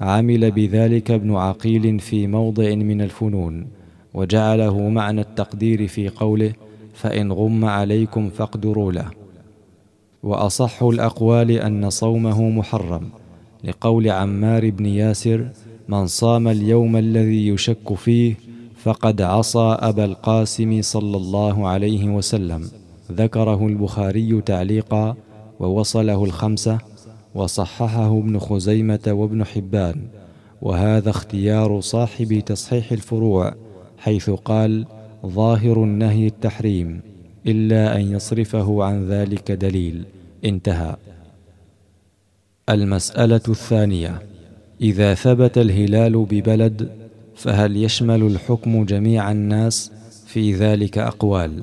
عمل 0.00 0.50
بذلك 0.50 1.10
ابن 1.10 1.34
عقيل 1.34 2.00
في 2.00 2.26
موضع 2.26 2.74
من 2.74 3.00
الفنون 3.00 3.66
وجعله 4.14 4.88
معنى 4.88 5.20
التقدير 5.20 5.88
في 5.88 6.08
قوله 6.08 6.52
فإن 6.94 7.32
غم 7.32 7.64
عليكم 7.64 8.30
فاقدروا 8.30 8.92
له. 8.92 9.10
وأصح 10.22 10.82
الأقوال 10.82 11.50
أن 11.50 11.90
صومه 11.90 12.42
محرم 12.42 13.08
لقول 13.64 14.10
عمار 14.10 14.70
بن 14.70 14.86
ياسر 14.86 15.48
من 15.88 16.06
صام 16.06 16.48
اليوم 16.48 16.96
الذي 16.96 17.48
يشك 17.48 17.94
فيه 17.94 18.34
فقد 18.82 19.22
عصى 19.22 19.76
أبا 19.80 20.04
القاسم 20.04 20.82
صلى 20.82 21.16
الله 21.16 21.68
عليه 21.68 22.08
وسلم 22.08 22.70
ذكره 23.12 23.66
البخاري 23.66 24.40
تعليقا 24.40 25.16
ووصله 25.60 26.24
الخمسة 26.24 26.78
وصححه 27.34 28.18
ابن 28.18 28.38
خزيمة 28.38 29.00
وابن 29.06 29.44
حبان. 29.44 29.96
وهذا 30.62 31.10
اختيار 31.10 31.80
صاحب 31.80 32.42
تصحيح 32.46 32.92
الفروع 32.92 33.54
حيث 33.98 34.30
قال 34.30 34.86
ظاهر 35.26 35.84
النهي 35.84 36.26
التحريم 36.26 37.00
إلا 37.46 37.96
أن 37.96 38.12
يصرفه 38.12 38.84
عن 38.84 39.08
ذلك 39.08 39.52
دليل. 39.52 40.04
انتهى. 40.44 40.96
المسألة 42.68 43.40
الثانية. 43.48 44.22
إذا 44.80 45.14
ثبت 45.14 45.58
الهلال 45.58 46.26
ببلد 46.30 46.90
فهل 47.36 47.76
يشمل 47.76 48.22
الحكم 48.22 48.84
جميع 48.84 49.30
الناس 49.30 49.92
في 50.26 50.54
ذلك 50.54 50.98
أقوال؟ 50.98 51.62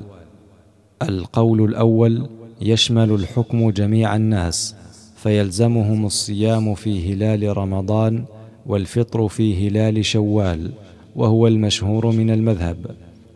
القول 1.02 1.64
الأول 1.64 2.28
يشمل 2.60 3.10
الحكم 3.10 3.70
جميع 3.70 4.16
الناس 4.16 4.74
فيلزمهم 5.16 6.06
الصيام 6.06 6.74
في 6.74 7.12
هلال 7.12 7.56
رمضان 7.56 8.24
والفطر 8.66 9.28
في 9.28 9.68
هلال 9.68 10.04
شوال 10.04 10.70
وهو 11.16 11.46
المشهور 11.46 12.06
من 12.06 12.30
المذهب. 12.30 12.76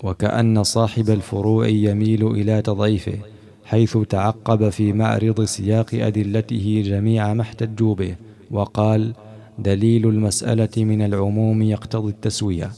وكأن 0.04 0.62
صاحب 0.62 1.10
الفروع 1.10 1.68
يميل 1.68 2.26
إلى 2.26 2.62
تضعيفه 2.62 3.18
حيث 3.64 3.98
تعقب 3.98 4.68
في 4.68 4.92
معرض 4.92 5.44
سياق 5.44 5.94
أدلته 5.94 6.82
جميع 6.86 7.34
ما 7.34 7.42
احتجوا 7.42 7.94
به 7.94 8.16
وقال 8.50 9.12
دليل 9.58 10.08
المسألة 10.08 10.68
من 10.76 11.02
العموم 11.02 11.62
يقتضي 11.62 12.10
التسوية. 12.10 12.70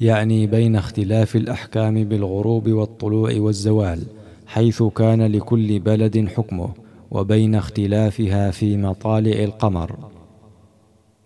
يعني 0.00 0.46
بين 0.46 0.76
اختلاف 0.76 1.36
الأحكام 1.36 2.04
بالغروب 2.04 2.68
والطلوع 2.68 3.32
والزوال 3.36 4.02
حيث 4.46 4.82
كان 4.82 5.22
لكل 5.22 5.78
بلد 5.78 6.28
حكمه 6.28 6.68
وبين 7.10 7.54
اختلافها 7.54 8.50
في 8.50 8.76
مطالع 8.76 9.44
القمر. 9.44 10.11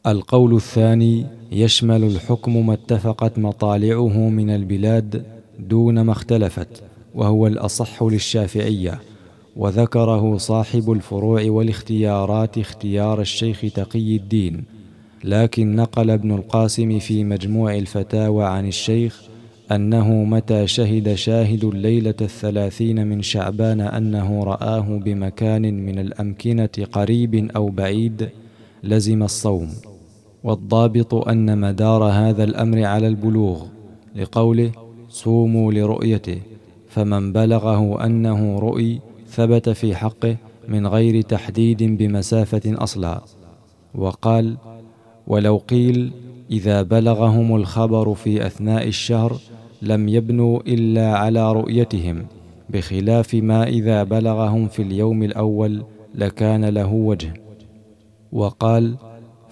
القول 0.07 0.55
الثاني 0.55 1.27
يشمل 1.53 2.05
الحكم 2.05 2.67
ما 2.67 2.73
اتفقت 2.73 3.39
مطالعه 3.39 4.29
من 4.29 4.51
البلاد 4.51 5.25
دون 5.59 6.01
ما 6.01 6.13
اختلفت 6.13 6.83
وهو 7.15 7.47
الأصح 7.47 8.03
للشافعية 8.03 9.01
وذكره 9.57 10.37
صاحب 10.37 10.93
الفروع 10.93 11.43
والاختيارات 11.47 12.59
اختيار 12.59 13.21
الشيخ 13.21 13.61
تقي 13.75 14.17
الدين. 14.17 14.65
لكن 15.25 15.77
نقل 15.77 16.11
ابن 16.11 16.33
القاسم 16.33 16.99
في 16.99 17.25
مجموع 17.25 17.75
الفتاوى 17.75 18.45
عن 18.45 18.67
الشيخ 18.67 19.23
أنه 19.73 20.25
متى 20.25 20.67
شهد 20.67 21.15
شاهد 21.15 21.65
الليلة 21.65 22.15
الثلاثين 22.21 23.07
من 23.07 23.23
شعبان 23.23 23.81
أنه 23.81 24.45
رآه 24.45 25.01
بمكان 25.05 25.87
من 25.87 25.99
الأمكنة 25.99 26.87
قريب 26.93 27.51
أو 27.57 27.69
بعيد 27.69 28.29
لزم 28.83 29.23
الصوم. 29.23 29.96
والضابط 30.47 31.15
أن 31.15 31.59
مدار 31.59 32.05
هذا 32.05 32.45
الأمر 32.45 32.85
على 32.85 33.07
البلوغ 33.07 33.65
لقوله 34.17 34.73
صوموا 35.09 35.73
لرؤيته 35.73 36.39
فمن 36.89 37.33
بلغه 37.33 38.05
أنه 38.05 38.59
رؤي 38.59 39.01
ثبت 39.29 39.69
في 39.69 39.95
حقه 39.95 40.37
من 40.69 40.87
غير 40.87 41.21
تحديد 41.21 41.83
بمسافة 41.83 42.63
أصلا. 42.67 43.23
وقال 43.95 44.57
ولو 45.27 45.57
قيل 45.57 46.13
إذا 46.51 46.83
بلغهم 46.83 47.57
الخبر 47.57 48.15
في 48.15 48.47
أثناء 48.47 48.89
الشهر 48.89 49.37
لم 49.83 50.09
يبنوا 50.09 50.61
إلا 50.67 51.17
على 51.17 51.53
رؤيتهم 51.53 52.27
بخلاف 52.71 53.35
ما 53.35 53.65
إذا 53.69 54.03
بلغهم 54.03 54.69
في 54.69 54.83
اليوم 54.83 55.23
الأول 55.23 55.83
لكان 56.15 56.65
له 56.65 56.93
وجه 56.93 57.35
وقال 58.33 58.97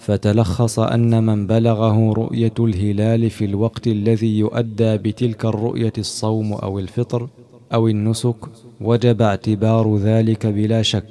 فتلخص 0.05 0.79
أن 0.79 1.23
من 1.23 1.47
بلغه 1.47 2.13
رؤية 2.13 2.53
الهلال 2.59 3.29
في 3.29 3.45
الوقت 3.45 3.87
الذي 3.87 4.39
يؤدى 4.39 4.97
بتلك 4.97 5.45
الرؤية 5.45 5.93
الصوم 5.97 6.53
أو 6.53 6.79
الفطر 6.79 7.27
أو 7.73 7.87
النسك 7.87 8.35
وجب 8.81 9.21
اعتبار 9.21 9.97
ذلك 9.97 10.45
بلا 10.47 10.81
شك 10.81 11.05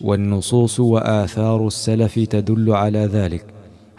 والنصوص 0.00 0.80
وآثار 0.80 1.66
السلف 1.66 2.18
تدل 2.18 2.72
على 2.72 2.98
ذلك 2.98 3.44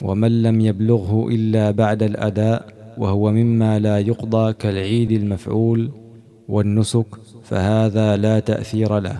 ومن 0.03 0.41
لم 0.41 0.61
يبلغه 0.61 1.27
إلا 1.29 1.71
بعد 1.71 2.03
الأداء 2.03 2.65
وهو 2.97 3.31
مما 3.31 3.79
لا 3.79 3.99
يقضى 3.99 4.53
كالعيد 4.53 5.11
المفعول 5.11 5.91
والنسك 6.49 7.07
فهذا 7.43 8.17
لا 8.17 8.39
تأثير 8.39 8.99
له. 8.99 9.17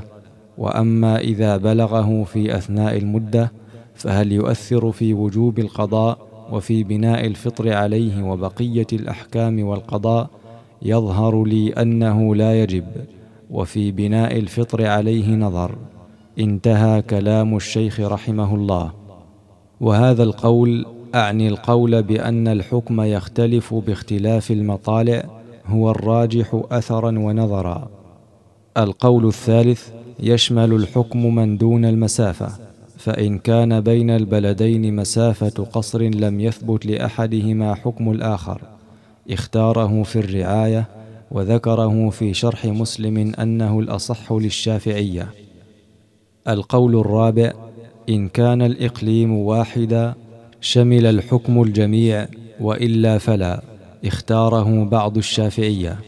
وأما 0.57 1.19
إذا 1.19 1.57
بلغه 1.57 2.23
في 2.23 2.57
أثناء 2.57 2.97
المدة 2.97 3.51
فهل 3.97 4.31
يؤثر 4.31 4.91
في 4.91 5.13
وجوب 5.13 5.59
القضاء 5.59 6.17
وفي 6.51 6.83
بناء 6.83 7.27
الفطر 7.27 7.73
عليه 7.73 8.23
وبقية 8.23 8.87
الأحكام 8.93 9.63
والقضاء؟ 9.63 10.29
يظهر 10.81 11.43
لي 11.43 11.69
أنه 11.69 12.35
لا 12.35 12.61
يجب 12.61 12.85
وفي 13.51 13.91
بناء 13.91 14.37
الفطر 14.37 14.85
عليه 14.85 15.35
نظر. 15.35 15.75
انتهى 16.39 17.01
كلام 17.01 17.55
الشيخ 17.55 17.99
رحمه 17.99 18.55
الله. 18.55 18.91
وهذا 19.81 20.23
القول 20.23 20.85
أعني 21.15 21.47
القول 21.47 22.03
بأن 22.03 22.47
الحكم 22.47 23.01
يختلف 23.01 23.73
باختلاف 23.73 24.51
المطالع 24.51 25.23
هو 25.65 25.91
الراجح 25.91 26.61
اثرا 26.71 27.19
ونظرا. 27.19 27.89
القول 28.77 29.27
الثالث 29.27 29.89
يشمل 30.19 30.73
الحكم 30.73 31.35
من 31.35 31.57
دون 31.57 31.85
المسافة. 31.85 32.66
فإن 32.97 33.39
كان 33.39 33.81
بين 33.81 34.09
البلدين 34.09 34.95
مسافة 34.95 35.63
قصر 35.63 36.01
لم 36.01 36.39
يثبت 36.39 36.85
لأحدهما 36.85 37.75
حكم 37.75 38.11
الآخر 38.11 38.61
اختاره 39.29 40.03
في 40.03 40.19
الرعاية 40.19 40.87
وذكره 41.31 42.09
في 42.09 42.33
شرح 42.33 42.65
مسلم 42.65 43.33
أنه 43.39 43.79
الأصح 43.79 44.31
للشافعية. 44.31 45.27
القول 46.47 46.95
الرابع 46.99 47.53
إن 48.09 48.27
كان 48.29 48.61
الإقليم 48.61 49.37
واحدا 49.37 50.13
شمل 50.61 51.05
الحكم 51.05 51.61
الجميع 51.61 52.27
وإلا 52.59 53.17
فلا 53.17 53.61
اختاره 54.05 54.83
بعض 54.83 55.17
الشافعية. 55.17 55.99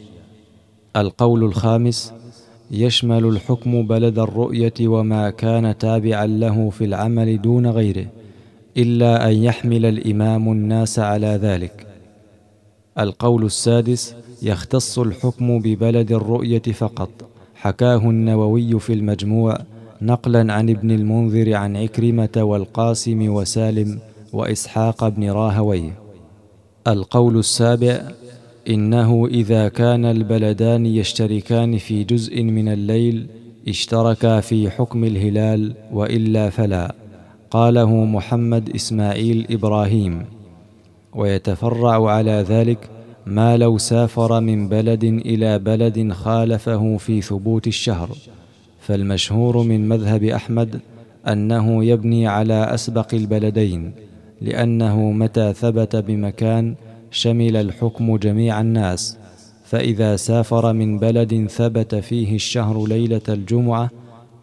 القول 0.96 1.44
الخامس 1.44 2.14
يشمل 2.72 3.26
الحكم 3.26 3.88
بلد 3.88 4.20
الرؤية 4.20 4.74
وما 4.82 5.30
كان 5.30 5.78
تابعا 5.78 6.26
له 6.28 6.70
في 6.70 6.86
العمل 6.86 7.42
دون 7.42 7.68
غيره 7.68 8.06
إلا 8.78 9.30
أن 9.30 9.34
يحمل 9.34 9.86
الإمام 9.86 10.52
الناس 10.52 11.00
على 11.00 11.28
ذلك. 11.28 11.88
القول 13.00 13.46
السادس 13.46 14.16
يختص 14.42 15.00
الحكم 15.00 15.60
ببلد 15.60 16.12
الرؤية 16.12 16.62
فقط. 16.62 17.10
حكاه 17.56 17.98
النووي 17.98 18.80
في 18.80 18.94
المجموع 18.94 19.58
نقلا 20.02 20.54
عن 20.54 20.70
ابن 20.70 20.92
المنذر 20.92 21.54
عن 21.54 21.78
عكرمة 21.78 22.30
والقاسم 22.38 23.30
وسالم 23.30 24.00
وإسحاق 24.34 25.08
بن 25.08 25.30
راهويه. 25.30 25.92
القول 26.88 27.40
السابع 27.40 28.02
إنه 28.70 29.28
إذا 29.28 29.68
كان 29.68 30.06
البلدان 30.06 30.86
يشتركان 30.86 31.78
في 31.78 32.04
جزء 32.04 32.44
من 32.44 32.68
الليل 32.68 33.28
اشتركا 33.68 34.40
في 34.40 34.70
حكم 34.70 35.04
الهلال 35.04 35.74
وإلا 35.92 36.50
فلا. 36.50 36.96
قاله 37.52 38.06
محمد 38.06 38.70
إسماعيل 38.76 39.48
إبراهيم. 39.50 40.26
ويتفرع 41.16 42.12
على 42.12 42.46
ذلك 42.50 42.90
ما 43.26 43.58
لو 43.58 43.78
سافر 43.78 44.40
من 44.40 44.70
بلد 44.70 45.04
إلى 45.04 45.60
بلد 45.60 46.12
خالفه 46.12 46.98
في 46.98 47.22
ثبوت 47.22 47.68
الشهر. 47.68 48.10
فالمشهور 48.82 49.64
من 49.64 49.90
مذهب 49.90 50.24
أحمد 50.24 50.80
أنه 51.28 51.86
يبني 51.86 52.28
على 52.28 52.54
أسبق 52.54 53.14
البلدين 53.14 53.92
لأنه 54.42 55.12
متى 55.12 55.54
ثبت 55.54 55.96
بمكان 55.96 56.76
شمل 57.12 57.58
الحكم 57.58 58.18
جميع 58.18 58.62
الناس 58.62 59.18
فإذا 59.64 60.16
سافر 60.16 60.74
من 60.74 61.00
بلد 61.00 61.48
ثبت 61.50 61.96
فيه 61.96 62.36
الشهر 62.36 62.88
ليلة 62.88 63.22
الجمعة 63.30 63.90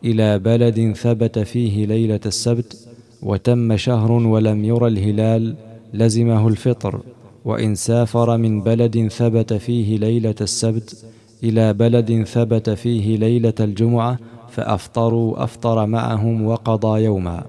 إلى 0.04 0.38
بلد 0.38 0.92
ثبت 0.96 1.38
فيه 1.38 1.86
ليلة 1.86 2.20
السبت 2.26 2.88
وتم 3.22 3.76
شهر 3.76 4.12
ولم 4.12 4.64
ير 4.64 4.86
الهلال 4.86 5.54
لزمه 5.94 6.48
الفطر 6.48 7.00
وإن 7.44 7.74
سافر 7.74 8.36
من 8.36 8.62
بلد 8.62 9.08
ثبت 9.08 9.52
فيه 9.52 9.98
ليلة 9.98 10.34
السبت 10.40 11.04
إلى 11.42 11.72
بلد 11.72 12.24
ثبت 12.24 12.70
فيه 12.70 13.16
ليلة 13.16 13.54
الجمعة 13.60 14.18
فأفطروا 14.50 15.44
أفطر 15.44 15.86
معهم 15.86 16.46
وقضى 16.46 17.04
يوما. 17.04 17.44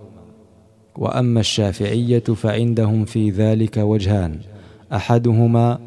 وأما 0.97 1.39
الشافعية 1.39 2.19
فعندهم 2.19 3.05
في 3.05 3.29
ذلك 3.29 3.77
وجهان. 3.77 4.39
أحدهما 4.93 5.79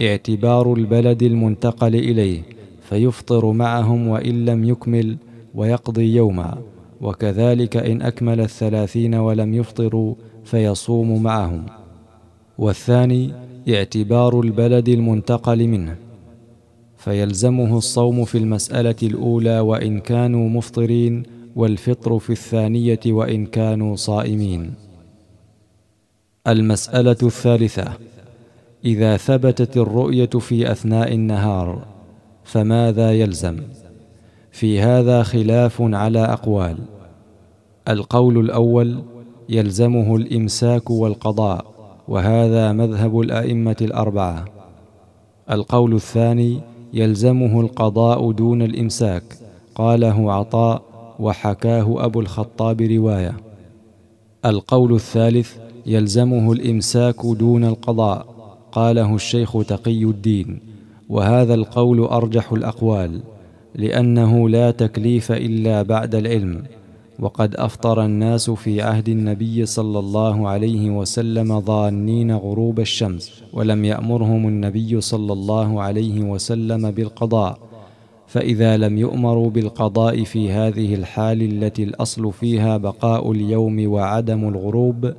اعتبار 0.00 0.74
البلد 0.74 1.22
المنتقل 1.22 1.94
إليه 1.94 2.42
فيفطر 2.82 3.52
معهم 3.52 4.08
وإن 4.08 4.44
لم 4.44 4.64
يكمل 4.64 5.16
ويقضي 5.54 6.16
يوما 6.16 6.58
وكذلك 7.00 7.76
إن 7.76 8.02
أكمل 8.02 8.40
الثلاثين 8.40 9.14
ولم 9.14 9.54
يفطروا 9.54 10.14
فيصوم 10.44 11.22
معهم. 11.22 11.66
والثاني 12.58 13.32
اعتبار 13.68 14.40
البلد 14.40 14.88
المنتقل 14.88 15.68
منه 15.68 15.96
فيلزمه 16.96 17.78
الصوم 17.78 18.24
في 18.24 18.38
المسألة 18.38 18.96
الأولى 19.02 19.60
وإن 19.60 20.00
كانوا 20.00 20.48
مفطرين 20.48 21.22
والفطر 21.56 22.18
في 22.18 22.30
الثانية 22.30 23.00
وإن 23.06 23.46
كانوا 23.46 23.96
صائمين. 23.96 24.74
المسألة 26.46 27.16
الثالثة 27.22 27.92
إذا 28.88 29.16
ثبتت 29.16 29.76
الرؤية 29.76 30.26
في 30.26 30.72
أثناء 30.72 31.14
النهار 31.14 31.86
فماذا 32.44 33.12
يلزم؟ 33.12 33.56
في 34.50 34.80
هذا 34.80 35.22
خلاف 35.22 35.76
على 35.82 36.18
أقوال. 36.18 36.76
القول 37.88 38.38
الأول 38.38 39.02
يلزمه 39.48 40.16
الإمساك 40.16 40.90
والقضاء 40.90 41.64
وهذا 42.08 42.72
مذهب 42.72 43.20
الأئمة 43.20 43.76
الأربعة. 43.80 44.44
القول 45.50 45.94
الثاني 45.94 46.60
يلزمه 46.92 47.60
القضاء 47.60 48.32
دون 48.32 48.62
الإمساك 48.62 49.22
قاله 49.74 50.32
عطاء 50.32 50.82
وحكاه 51.18 52.04
أبو 52.04 52.20
الخطاب 52.20 52.80
رواية. 52.80 53.36
القول 54.44 54.94
الثالث 54.94 55.56
يلزمه 55.86 56.52
الإمساك 56.52 57.26
دون 57.26 57.64
القضاء 57.64 58.37
قاله 58.72 59.14
الشيخ 59.14 59.62
تقي 59.66 60.04
الدين 60.04 60.60
وهذا 61.08 61.54
القول 61.54 62.00
أرجح 62.00 62.52
الأقوال 62.52 63.20
لأنه 63.74 64.48
لا 64.48 64.70
تكليف 64.70 65.32
إلا 65.32 65.82
بعد 65.82 66.14
العلم 66.14 66.62
وقد 67.18 67.56
أفطر 67.56 68.04
الناس 68.04 68.50
في 68.50 68.82
عهد 68.82 69.08
النبي 69.08 69.66
صلى 69.66 69.98
الله 69.98 70.48
عليه 70.48 70.90
وسلم 70.90 71.60
ظانين 71.60 72.32
غروب 72.32 72.80
الشمس 72.80 73.42
ولم 73.52 73.84
يأمرهم 73.84 74.48
النبي 74.48 75.00
صلى 75.00 75.32
الله 75.32 75.82
عليه 75.82 76.20
وسلم 76.20 76.90
بالقضاء 76.90 77.58
فإذا 78.26 78.76
لم 78.76 78.98
يؤمروا 78.98 79.50
بالقضاء 79.50 80.24
في 80.24 80.50
هذه 80.50 80.94
الحال 80.94 81.42
التي 81.42 81.82
الأصل 81.82 82.32
فيها 82.32 82.76
بقاء 82.76 83.32
اليوم 83.32 83.92
وعدم 83.92 84.48
الغروب 84.48 85.12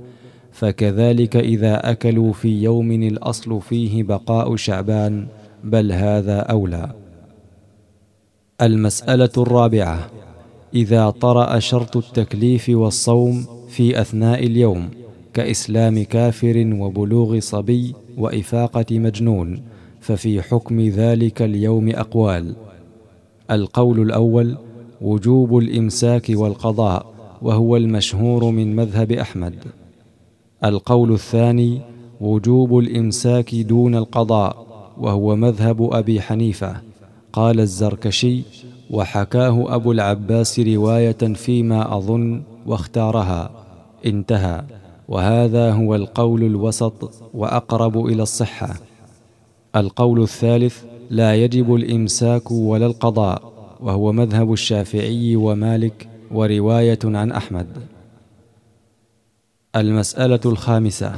فكذلك 0.51 1.35
إذا 1.35 1.91
أكلوا 1.91 2.33
في 2.33 2.63
يوم 2.63 2.91
الأصل 2.91 3.61
فيه 3.61 4.03
بقاء 4.03 4.55
شعبان 4.55 5.27
بل 5.63 5.91
هذا 5.91 6.39
أولى. 6.39 6.91
المسألة 8.61 9.29
الرابعة 9.37 10.09
إذا 10.73 11.09
طرأ 11.09 11.59
شرط 11.59 11.97
التكليف 11.97 12.69
والصوم 12.69 13.45
في 13.69 14.01
أثناء 14.01 14.45
اليوم 14.45 14.89
كإسلام 15.33 16.03
كافر 16.03 16.75
وبلوغ 16.79 17.39
صبي 17.39 17.95
وإفاقة 18.17 18.99
مجنون 18.99 19.61
ففي 20.01 20.41
حكم 20.41 20.81
ذلك 20.81 21.41
اليوم 21.41 21.89
أقوال. 21.89 22.55
القول 23.51 24.01
الأول 24.01 24.57
وجوب 25.01 25.57
الإمساك 25.57 26.25
والقضاء 26.29 27.13
وهو 27.41 27.77
المشهور 27.77 28.51
من 28.51 28.75
مذهب 28.75 29.11
أحمد. 29.11 29.55
القول 30.65 31.11
الثاني 31.13 31.81
وجوب 32.21 32.77
الإمساك 32.77 33.55
دون 33.55 33.95
القضاء 33.95 34.65
وهو 34.97 35.35
مذهب 35.35 35.93
أبي 35.93 36.21
حنيفة. 36.21 36.75
قال 37.33 37.59
الزركشي 37.59 38.41
وحكاه 38.91 39.75
أبو 39.75 39.91
العباس 39.91 40.59
رواية 40.59 41.33
فيما 41.33 41.97
أظن 41.97 42.41
واختارها. 42.65 43.51
انتهى. 44.05 44.63
وهذا 45.07 45.71
هو 45.71 45.95
القول 45.95 46.43
الوسط 46.43 47.11
وأقرب 47.33 48.05
إلى 48.05 48.23
الصحة. 48.23 48.75
القول 49.75 50.21
الثالث 50.21 50.83
لا 51.09 51.35
يجب 51.35 51.75
الإمساك 51.75 52.51
ولا 52.51 52.85
القضاء 52.85 53.51
وهو 53.79 54.11
مذهب 54.11 54.53
الشافعي 54.53 55.35
ومالك 55.35 56.07
ورواية 56.31 56.99
عن 57.03 57.31
أحمد. 57.31 57.67
المسألة 59.75 60.39
الخامسة. 60.45 61.11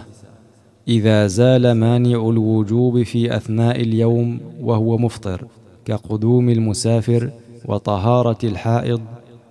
إذا 0.87 1.27
زال 1.27 1.71
مانع 1.71 2.29
الوجوب 2.29 3.03
في 3.03 3.35
أثناء 3.35 3.81
اليوم 3.81 4.39
وهو 4.61 4.97
مفطر 4.97 5.45
كقدوم 5.85 6.49
المسافر 6.49 7.31
وطهارة 7.65 8.37
الحائض 8.43 9.01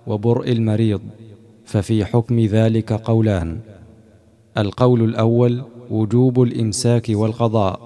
وبرء 0.07 0.51
المريض 0.51 1.01
ففي 1.65 2.05
حكم 2.05 2.39
ذلك 2.39 2.93
قولان. 2.93 3.59
القول 4.57 5.03
الأول 5.03 5.63
وجوب 5.91 6.41
الإمساك 6.41 7.05
والقضاء 7.09 7.79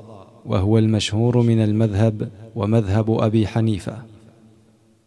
وهو 0.45 0.77
المشهور 0.77 1.41
من 1.41 1.63
المذهب 1.63 2.29
ومذهب 2.55 3.11
أبي 3.11 3.47
حنيفة. 3.47 3.97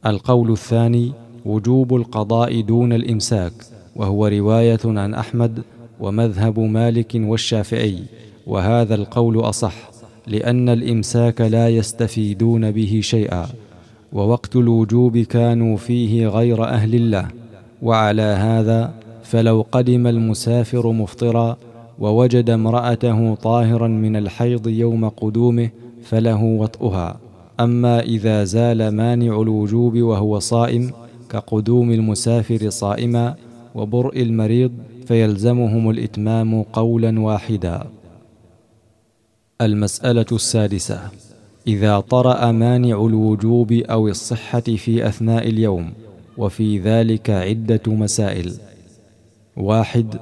القول 0.07 0.53
الثاني 0.53 1.13
وجوب 1.45 1.95
القضاء 1.95 2.61
دون 2.61 2.93
الإمساك 2.93 3.53
وهو 3.97 4.27
رواية 4.27 4.81
عن 4.85 5.15
أحمد 5.15 5.63
ومذهب 6.01 6.61
مالك 6.61 7.13
والشافعي 7.15 7.99
وهذا 8.47 8.95
القول 8.95 9.41
أصح 9.41 9.91
لأن 10.27 10.69
الإمساك 10.69 11.41
لا 11.41 11.69
يستفيدون 11.69 12.71
به 12.71 13.01
شيئا 13.03 13.47
ووقت 14.13 14.57
الوجوب 14.57 15.19
كانوا 15.19 15.77
فيه 15.77 16.29
غير 16.29 16.65
أهل 16.65 16.95
الله 16.95 17.29
وعلى 17.83 18.23
هذا 18.23 18.95
فلو 19.23 19.67
قدم 19.73 20.07
المسافر 20.07 20.93
مفطرا 20.93 21.57
ووجد 21.99 22.51
امرأته 22.51 23.35
طاهرا 23.35 23.89
من 23.89 24.17
الحيض 24.17 24.67
يوم 24.67 25.09
قدومه 25.09 25.71
فله 26.05 26.45
وطئها. 26.45 27.17
أما 27.61 28.01
إذا 28.01 28.45
زال 28.45 28.89
مانع 28.89 29.41
الوجوب 29.41 29.99
وهو 29.99 30.39
صائم 30.39 30.91
كقدوم 31.31 31.91
المسافر 31.93 32.71
صائما 32.71 33.35
وبرء 33.75 34.23
المريض 34.23 34.73
فيلزمهم 35.09 35.91
الإتمام 35.91 36.63
قولا 36.63 37.21
واحدا. 37.21 37.87
المسألة 39.61 40.27
السادسة 40.33 41.01
إذا 41.67 42.01
طرأ 42.01 42.53
مانع 42.53 43.07
الوجوب 43.07 43.73
أو 43.73 44.09
الصحة 44.09 44.61
في 44.61 45.09
أثناء 45.09 45.49
اليوم 45.49 45.93
وفي 46.39 46.79
ذلك 46.79 47.31
عدة 47.31 47.81
مسائل. 47.87 48.53
واحد 49.57 50.15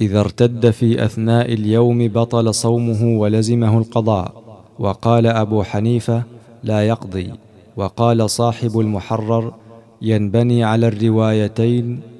إذا 0.00 0.20
ارتد 0.20 0.70
في 0.70 1.04
أثناء 1.04 1.52
اليوم 1.52 2.08
بطل 2.08 2.54
صومه 2.54 3.18
ولزمه 3.18 3.78
القضاء 3.78 4.32
وقال 4.78 5.26
أبو 5.26 5.62
حنيفة 5.62 6.22
لا 6.62 6.88
يقضي 6.88 7.32
وقال 7.76 8.30
صاحب 8.30 8.78
المحرر 8.80 9.54
ينبني 10.02 10.64
على 10.64 10.88
الروايتين 10.88 12.13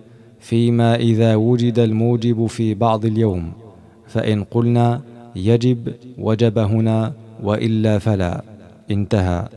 فيما 0.44 0.94
إذا 0.94 1.35
وجد 1.35 1.78
الموجب 1.78 2.46
في 2.46 2.74
بعض 2.74 3.04
اليوم 3.04 3.52
فإن 4.07 4.44
قلنا 4.44 5.00
يجب 5.37 5.92
وجب 6.18 6.59
هنا 6.59 7.12
وإلا 7.42 7.98
فلا 7.98 8.42
انتهى. 8.90 9.48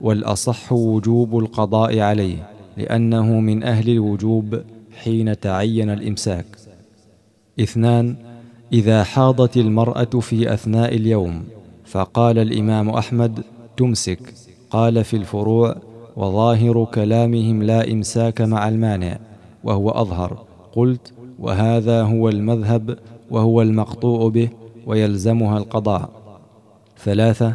والأصح 0.00 0.72
وجوب 0.72 1.38
القضاء 1.38 1.98
عليه 1.98 2.36
لأنه 2.76 3.40
من 3.40 3.62
أهل 3.62 3.90
الوجوب 3.90 4.60
حين 5.02 5.40
تعين 5.40 5.90
الإمساك. 5.90 6.46
اثنان 7.60 8.16
إذا 8.72 9.04
حاضت 9.04 9.56
المرأة 9.56 10.20
في 10.20 10.54
أثناء 10.54 10.94
اليوم 10.94 11.42
فقال 11.84 12.38
الإمام 12.38 12.90
أحمد 12.90 13.40
تمسك. 13.76 14.34
قال 14.70 15.04
في 15.04 15.16
الفروع 15.16 15.76
وظاهر 16.16 16.84
كلامهم 16.94 17.62
لا 17.62 17.92
إمساك 17.92 18.40
مع 18.40 18.68
المانع. 18.68 19.18
وهو 19.64 19.90
أظهر. 19.90 20.38
قلت 20.72 21.12
وهذا 21.38 22.02
هو 22.02 22.28
المذهب 22.28 22.98
وهو 23.30 23.62
المقطوع 23.62 24.28
به 24.28 24.48
ويلزمها 24.86 25.58
القضاء. 25.58 26.10
ثلاثة 26.98 27.54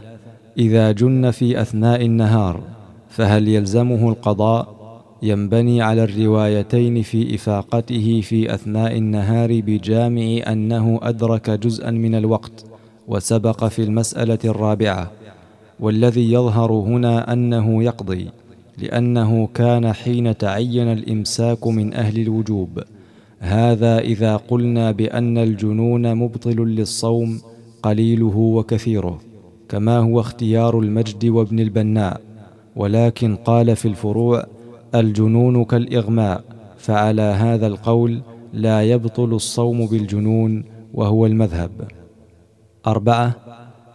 إذا 0.57 0.91
جن 0.91 1.31
في 1.31 1.61
أثناء 1.61 2.05
النهار 2.05 2.61
فهل 3.09 3.47
يلزمه 3.47 4.09
القضاء؟ 4.09 4.79
ينبني 5.23 5.81
على 5.81 6.03
الروايتين 6.03 7.01
في 7.01 7.35
إفاقته 7.35 8.21
في 8.21 8.53
أثناء 8.53 8.97
النهار 8.97 9.61
بجامع 9.61 10.51
أنه 10.51 10.99
أدرك 11.03 11.49
جزءا 11.49 11.91
من 11.91 12.15
الوقت 12.15 12.65
وسبق 13.07 13.65
في 13.65 13.83
المسألة 13.83 14.39
الرابعة. 14.45 15.11
والذي 15.79 16.33
يظهر 16.33 16.71
هنا 16.71 17.33
أنه 17.33 17.83
يقضي. 17.83 18.29
لأنه 18.81 19.47
كان 19.53 19.93
حين 19.93 20.37
تعين 20.37 20.87
الإمساك 20.87 21.67
من 21.67 21.93
أهل 21.93 22.21
الوجوب. 22.21 22.79
هذا 23.39 23.99
إذا 23.99 24.35
قلنا 24.35 24.91
بأن 24.91 25.37
الجنون 25.37 26.15
مبطل 26.15 26.57
للصوم 26.57 27.41
قليله 27.83 28.37
وكثيره 28.37 29.19
كما 29.69 29.97
هو 29.97 30.19
اختيار 30.19 30.79
المجد 30.79 31.25
وابن 31.25 31.59
البناء. 31.59 32.21
ولكن 32.75 33.35
قال 33.35 33.75
في 33.75 33.87
الفروع 33.87 34.45
الجنون 34.95 35.63
كالإغماء 35.65 36.43
فعلى 36.77 37.21
هذا 37.21 37.67
القول 37.67 38.21
لا 38.53 38.83
يبطل 38.83 39.33
الصوم 39.33 39.85
بالجنون 39.85 40.63
وهو 40.93 41.25
المذهب. 41.25 41.71
أربعة 42.87 43.35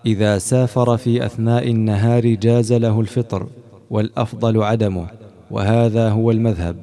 إذا 0.07 0.39
سافر 0.39 0.97
في 0.97 1.27
أثناء 1.27 1.71
النهار 1.71 2.35
جاز 2.35 2.73
له 2.73 3.01
الفطر. 3.01 3.47
والأفضل 3.91 4.63
عدمه 4.63 5.07
وهذا 5.51 6.11
هو 6.11 6.31
المذهب 6.31 6.77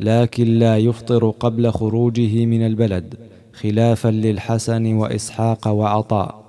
لكن 0.00 0.44
لا 0.44 0.78
يفطر 0.78 1.30
قبل 1.30 1.70
خروجه 1.70 2.46
من 2.46 2.66
البلد 2.66 3.14
خلافا 3.52 4.08
للحسن 4.08 4.94
وإسحاق 4.94 5.68
وعطاء. 5.68 6.48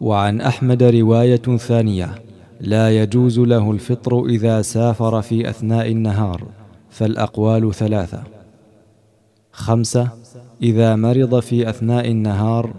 وعن 0.00 0.40
أحمد 0.40 0.82
رواية 0.82 1.56
ثانية 1.56 2.14
لا 2.60 3.02
يجوز 3.02 3.38
له 3.38 3.70
الفطر 3.70 4.26
إذا 4.26 4.62
سافر 4.62 5.22
في 5.22 5.50
أثناء 5.50 5.92
النهار 5.92 6.44
فالأقوال 6.90 7.74
ثلاثة. 7.74 8.22
خمسة 9.52 10.08
إذا 10.62 10.96
مرض 10.96 11.40
في 11.40 11.70
أثناء 11.70 12.10
النهار 12.10 12.74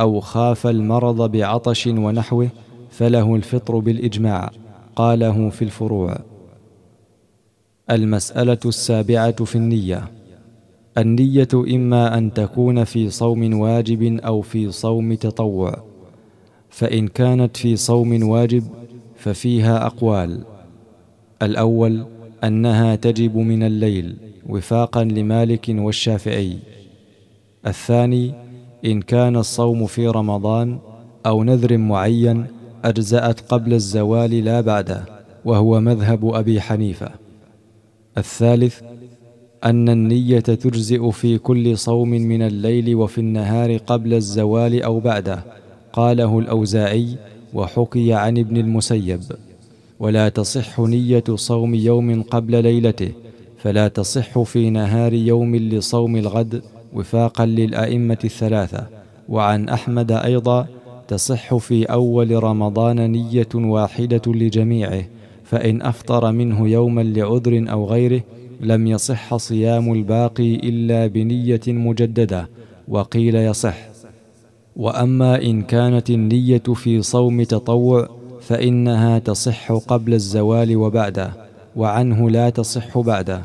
أو 0.00 0.20
خاف 0.20 0.66
المرض 0.66 1.30
بعطش 1.30 1.86
ونحوه 1.86 2.48
فله 2.90 3.34
الفطر 3.34 3.78
بالإجماع. 3.78 4.50
قاله 4.98 5.48
في 5.50 5.62
الفروع. 5.62 6.18
المسألة 7.90 8.58
السابعة 8.66 9.44
في 9.44 9.56
النية. 9.56 10.10
النية 10.98 11.48
إما 11.54 12.18
أن 12.18 12.34
تكون 12.34 12.84
في 12.84 13.10
صوم 13.10 13.60
واجب 13.60 14.02
أو 14.02 14.40
في 14.40 14.70
صوم 14.70 15.14
تطوع. 15.14 15.82
فإن 16.70 17.08
كانت 17.08 17.56
في 17.56 17.76
صوم 17.76 18.28
واجب 18.28 18.64
ففيها 19.16 19.86
أقوال. 19.86 20.44
الأول 21.42 22.06
أنها 22.44 22.94
تجب 22.94 23.36
من 23.36 23.62
الليل 23.62 24.16
وفاقا 24.48 25.04
لمالك 25.04 25.66
والشافعي. 25.68 26.58
الثاني 27.66 28.34
إن 28.84 29.02
كان 29.02 29.36
الصوم 29.36 29.86
في 29.86 30.08
رمضان 30.08 30.78
أو 31.26 31.44
نذر 31.44 31.76
معين 31.78 32.57
أجزأت 32.84 33.40
قبل 33.40 33.74
الزوال 33.74 34.44
لا 34.44 34.60
بعده 34.60 35.04
وهو 35.44 35.80
مذهب 35.80 36.34
أبي 36.34 36.60
حنيفة. 36.60 37.10
الثالث 38.18 38.80
أن 39.64 39.88
النية 39.88 40.40
تجزئ 40.40 41.10
في 41.10 41.38
كل 41.38 41.78
صوم 41.78 42.10
من 42.10 42.42
الليل 42.42 42.94
وفي 42.94 43.18
النهار 43.18 43.76
قبل 43.76 44.14
الزوال 44.14 44.82
أو 44.82 45.00
بعده 45.00 45.44
قاله 45.92 46.38
الأوزاعي 46.38 47.16
وحكي 47.54 48.14
عن 48.14 48.38
ابن 48.38 48.56
المسيب. 48.56 49.20
ولا 50.00 50.28
تصح 50.28 50.80
نية 50.80 51.24
صوم 51.34 51.74
يوم 51.74 52.22
قبل 52.22 52.62
ليلته 52.62 53.12
فلا 53.58 53.88
تصح 53.88 54.42
في 54.42 54.70
نهار 54.70 55.12
يوم 55.12 55.56
لصوم 55.56 56.16
الغد 56.16 56.62
وفاقا 56.92 57.46
للأئمة 57.46 58.18
الثلاثة. 58.24 58.86
وعن 59.28 59.68
أحمد 59.68 60.12
أيضا 60.12 60.66
تصح 61.08 61.56
في 61.56 61.84
أول 61.84 62.42
رمضان 62.44 63.10
نية 63.10 63.48
واحدة 63.54 64.22
لجميعه 64.26 65.04
فإن 65.44 65.82
أفطر 65.82 66.32
منه 66.32 66.68
يوما 66.68 67.00
لعذر 67.00 67.64
أو 67.70 67.86
غيره 67.86 68.20
لم 68.60 68.86
يصح 68.86 69.36
صيام 69.36 69.92
الباقي 69.92 70.54
إلا 70.54 71.06
بنية 71.06 71.60
مجددة 71.66 72.48
وقيل 72.88 73.34
يصح. 73.34 73.76
وأما 74.76 75.42
إن 75.42 75.62
كانت 75.62 76.10
النية 76.10 76.62
في 76.74 77.02
صوم 77.02 77.42
تطوع 77.42 78.08
فإنها 78.40 79.18
تصح 79.18 79.72
قبل 79.72 80.14
الزوال 80.14 80.76
وبعده 80.76 81.32
وعنه 81.76 82.30
لا 82.30 82.50
تصح 82.50 82.98
بعده. 82.98 83.42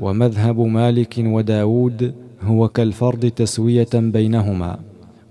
ومذهب 0.00 0.60
مالك 0.60 1.14
وداود 1.18 2.14
هو 2.42 2.68
كالفرض 2.68 3.26
تسوية 3.26 3.88
بينهما. 3.94 4.78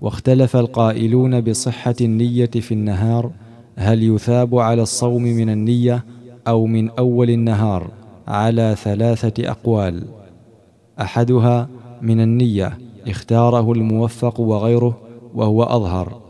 واختلف 0.00 0.56
القائلون 0.56 1.40
بصحة 1.40 1.94
النية 2.00 2.46
في 2.46 2.74
النهار 2.74 3.30
هل 3.76 4.02
يثاب 4.02 4.58
على 4.58 4.82
الصوم 4.82 5.22
من 5.22 5.50
النية 5.50 6.04
أو 6.48 6.66
من 6.66 6.90
أول 6.90 7.30
النهار 7.30 7.90
على 8.28 8.76
ثلاثة 8.82 9.50
أقوال. 9.50 10.04
أحدها 11.00 11.68
من 12.02 12.20
النية 12.20 12.78
اختاره 13.08 13.72
الموفق 13.72 14.40
وغيره 14.40 14.98
وهو 15.34 15.62
أظهر. 15.62 16.20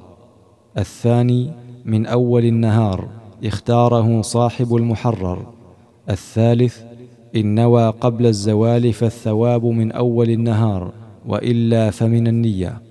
الثاني 0.79 1.51
من 1.85 2.07
أول 2.07 2.45
النهار 2.45 3.09
اختاره 3.45 4.23
صاحب 4.23 4.75
المحرر. 4.77 5.47
الثالث 6.11 6.83
إن 7.37 7.55
نوى 7.55 7.91
قبل 7.91 8.27
الزوال 8.27 8.93
فالثواب 8.93 9.65
من 9.65 9.93
أول 9.93 10.31
النهار 10.31 10.93
وإلا 11.27 11.91
فمن 11.91 12.27
النية. 12.27 12.84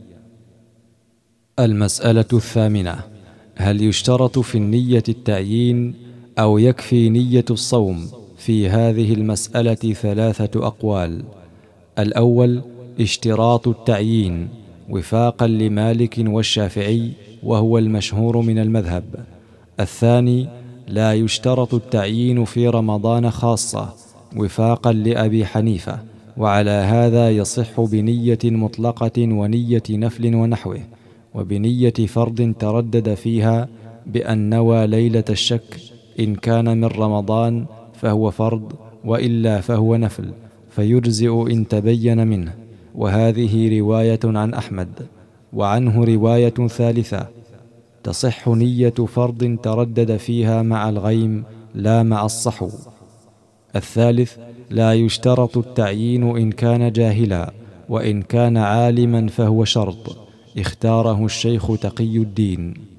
المسألة 1.59 2.25
الثامنة. 2.33 2.99
هل 3.55 3.81
يشترط 3.81 4.39
في 4.39 4.57
النية 4.57 5.03
التعيين 5.09 5.93
أو 6.39 6.57
يكفي 6.57 7.09
نية 7.09 7.45
الصوم 7.49 8.07
في 8.37 8.69
هذه 8.69 9.13
المسألة 9.13 9.73
ثلاثة 9.73 10.67
أقوال؟ 10.67 11.23
الأول 11.99 12.61
اشتراط 12.99 13.67
التعيين 13.67 14.49
وفاقا 14.89 15.47
لمالك 15.47 16.15
والشافعي 16.19 17.11
وهو 17.43 17.77
المشهور 17.77 18.37
من 18.41 18.59
المذهب. 18.59 19.03
الثاني 19.79 20.47
لا 20.87 21.13
يشترط 21.13 21.73
التعيين 21.73 22.45
في 22.45 22.67
رمضان 22.67 23.31
خاصة 23.31 23.93
وفاقا 24.37 24.93
لأبي 24.93 25.45
حنيفة 25.45 25.99
وعلى 26.37 26.71
هذا 26.71 27.31
يصح 27.31 27.81
بنية 27.81 28.39
مطلقة 28.43 29.11
ونية 29.17 29.83
نفل 29.89 30.35
ونحوه. 30.35 30.79
وبنية 31.35 31.93
فرض 32.07 32.53
تردد 32.59 33.13
فيها 33.13 33.67
بأن 34.05 34.49
نوى 34.49 34.87
ليلة 34.87 35.23
الشك 35.29 35.79
إن 36.19 36.35
كان 36.35 36.77
من 36.77 36.85
رمضان 36.85 37.65
فهو 37.93 38.31
فرض 38.31 38.73
وإلا 39.05 39.61
فهو 39.61 39.95
نفل 39.95 40.31
فيجزئ 40.69 41.51
إن 41.51 41.67
تبين 41.67 42.27
منه. 42.27 42.53
وهذه 42.95 43.79
رواية 43.79 44.19
عن 44.23 44.53
أحمد 44.53 44.89
وعنه 45.53 46.03
رواية 46.03 46.67
ثالثة 46.67 47.27
تصح 48.03 48.47
نية 48.47 48.89
فرض 48.89 49.57
تردد 49.63 50.17
فيها 50.17 50.61
مع 50.61 50.89
الغيم 50.89 51.43
لا 51.75 52.03
مع 52.03 52.25
الصحو. 52.25 52.69
الثالث 53.75 54.37
لا 54.69 54.93
يشترط 54.93 55.57
التعيين 55.57 56.37
إن 56.37 56.51
كان 56.51 56.91
جاهلا 56.91 57.53
وإن 57.89 58.21
كان 58.21 58.57
عالما 58.57 59.27
فهو 59.27 59.65
شرط. 59.65 60.22
اختاره 60.57 61.25
الشيخ 61.25 61.79
تقي 61.79 62.17
الدين. 62.17 62.92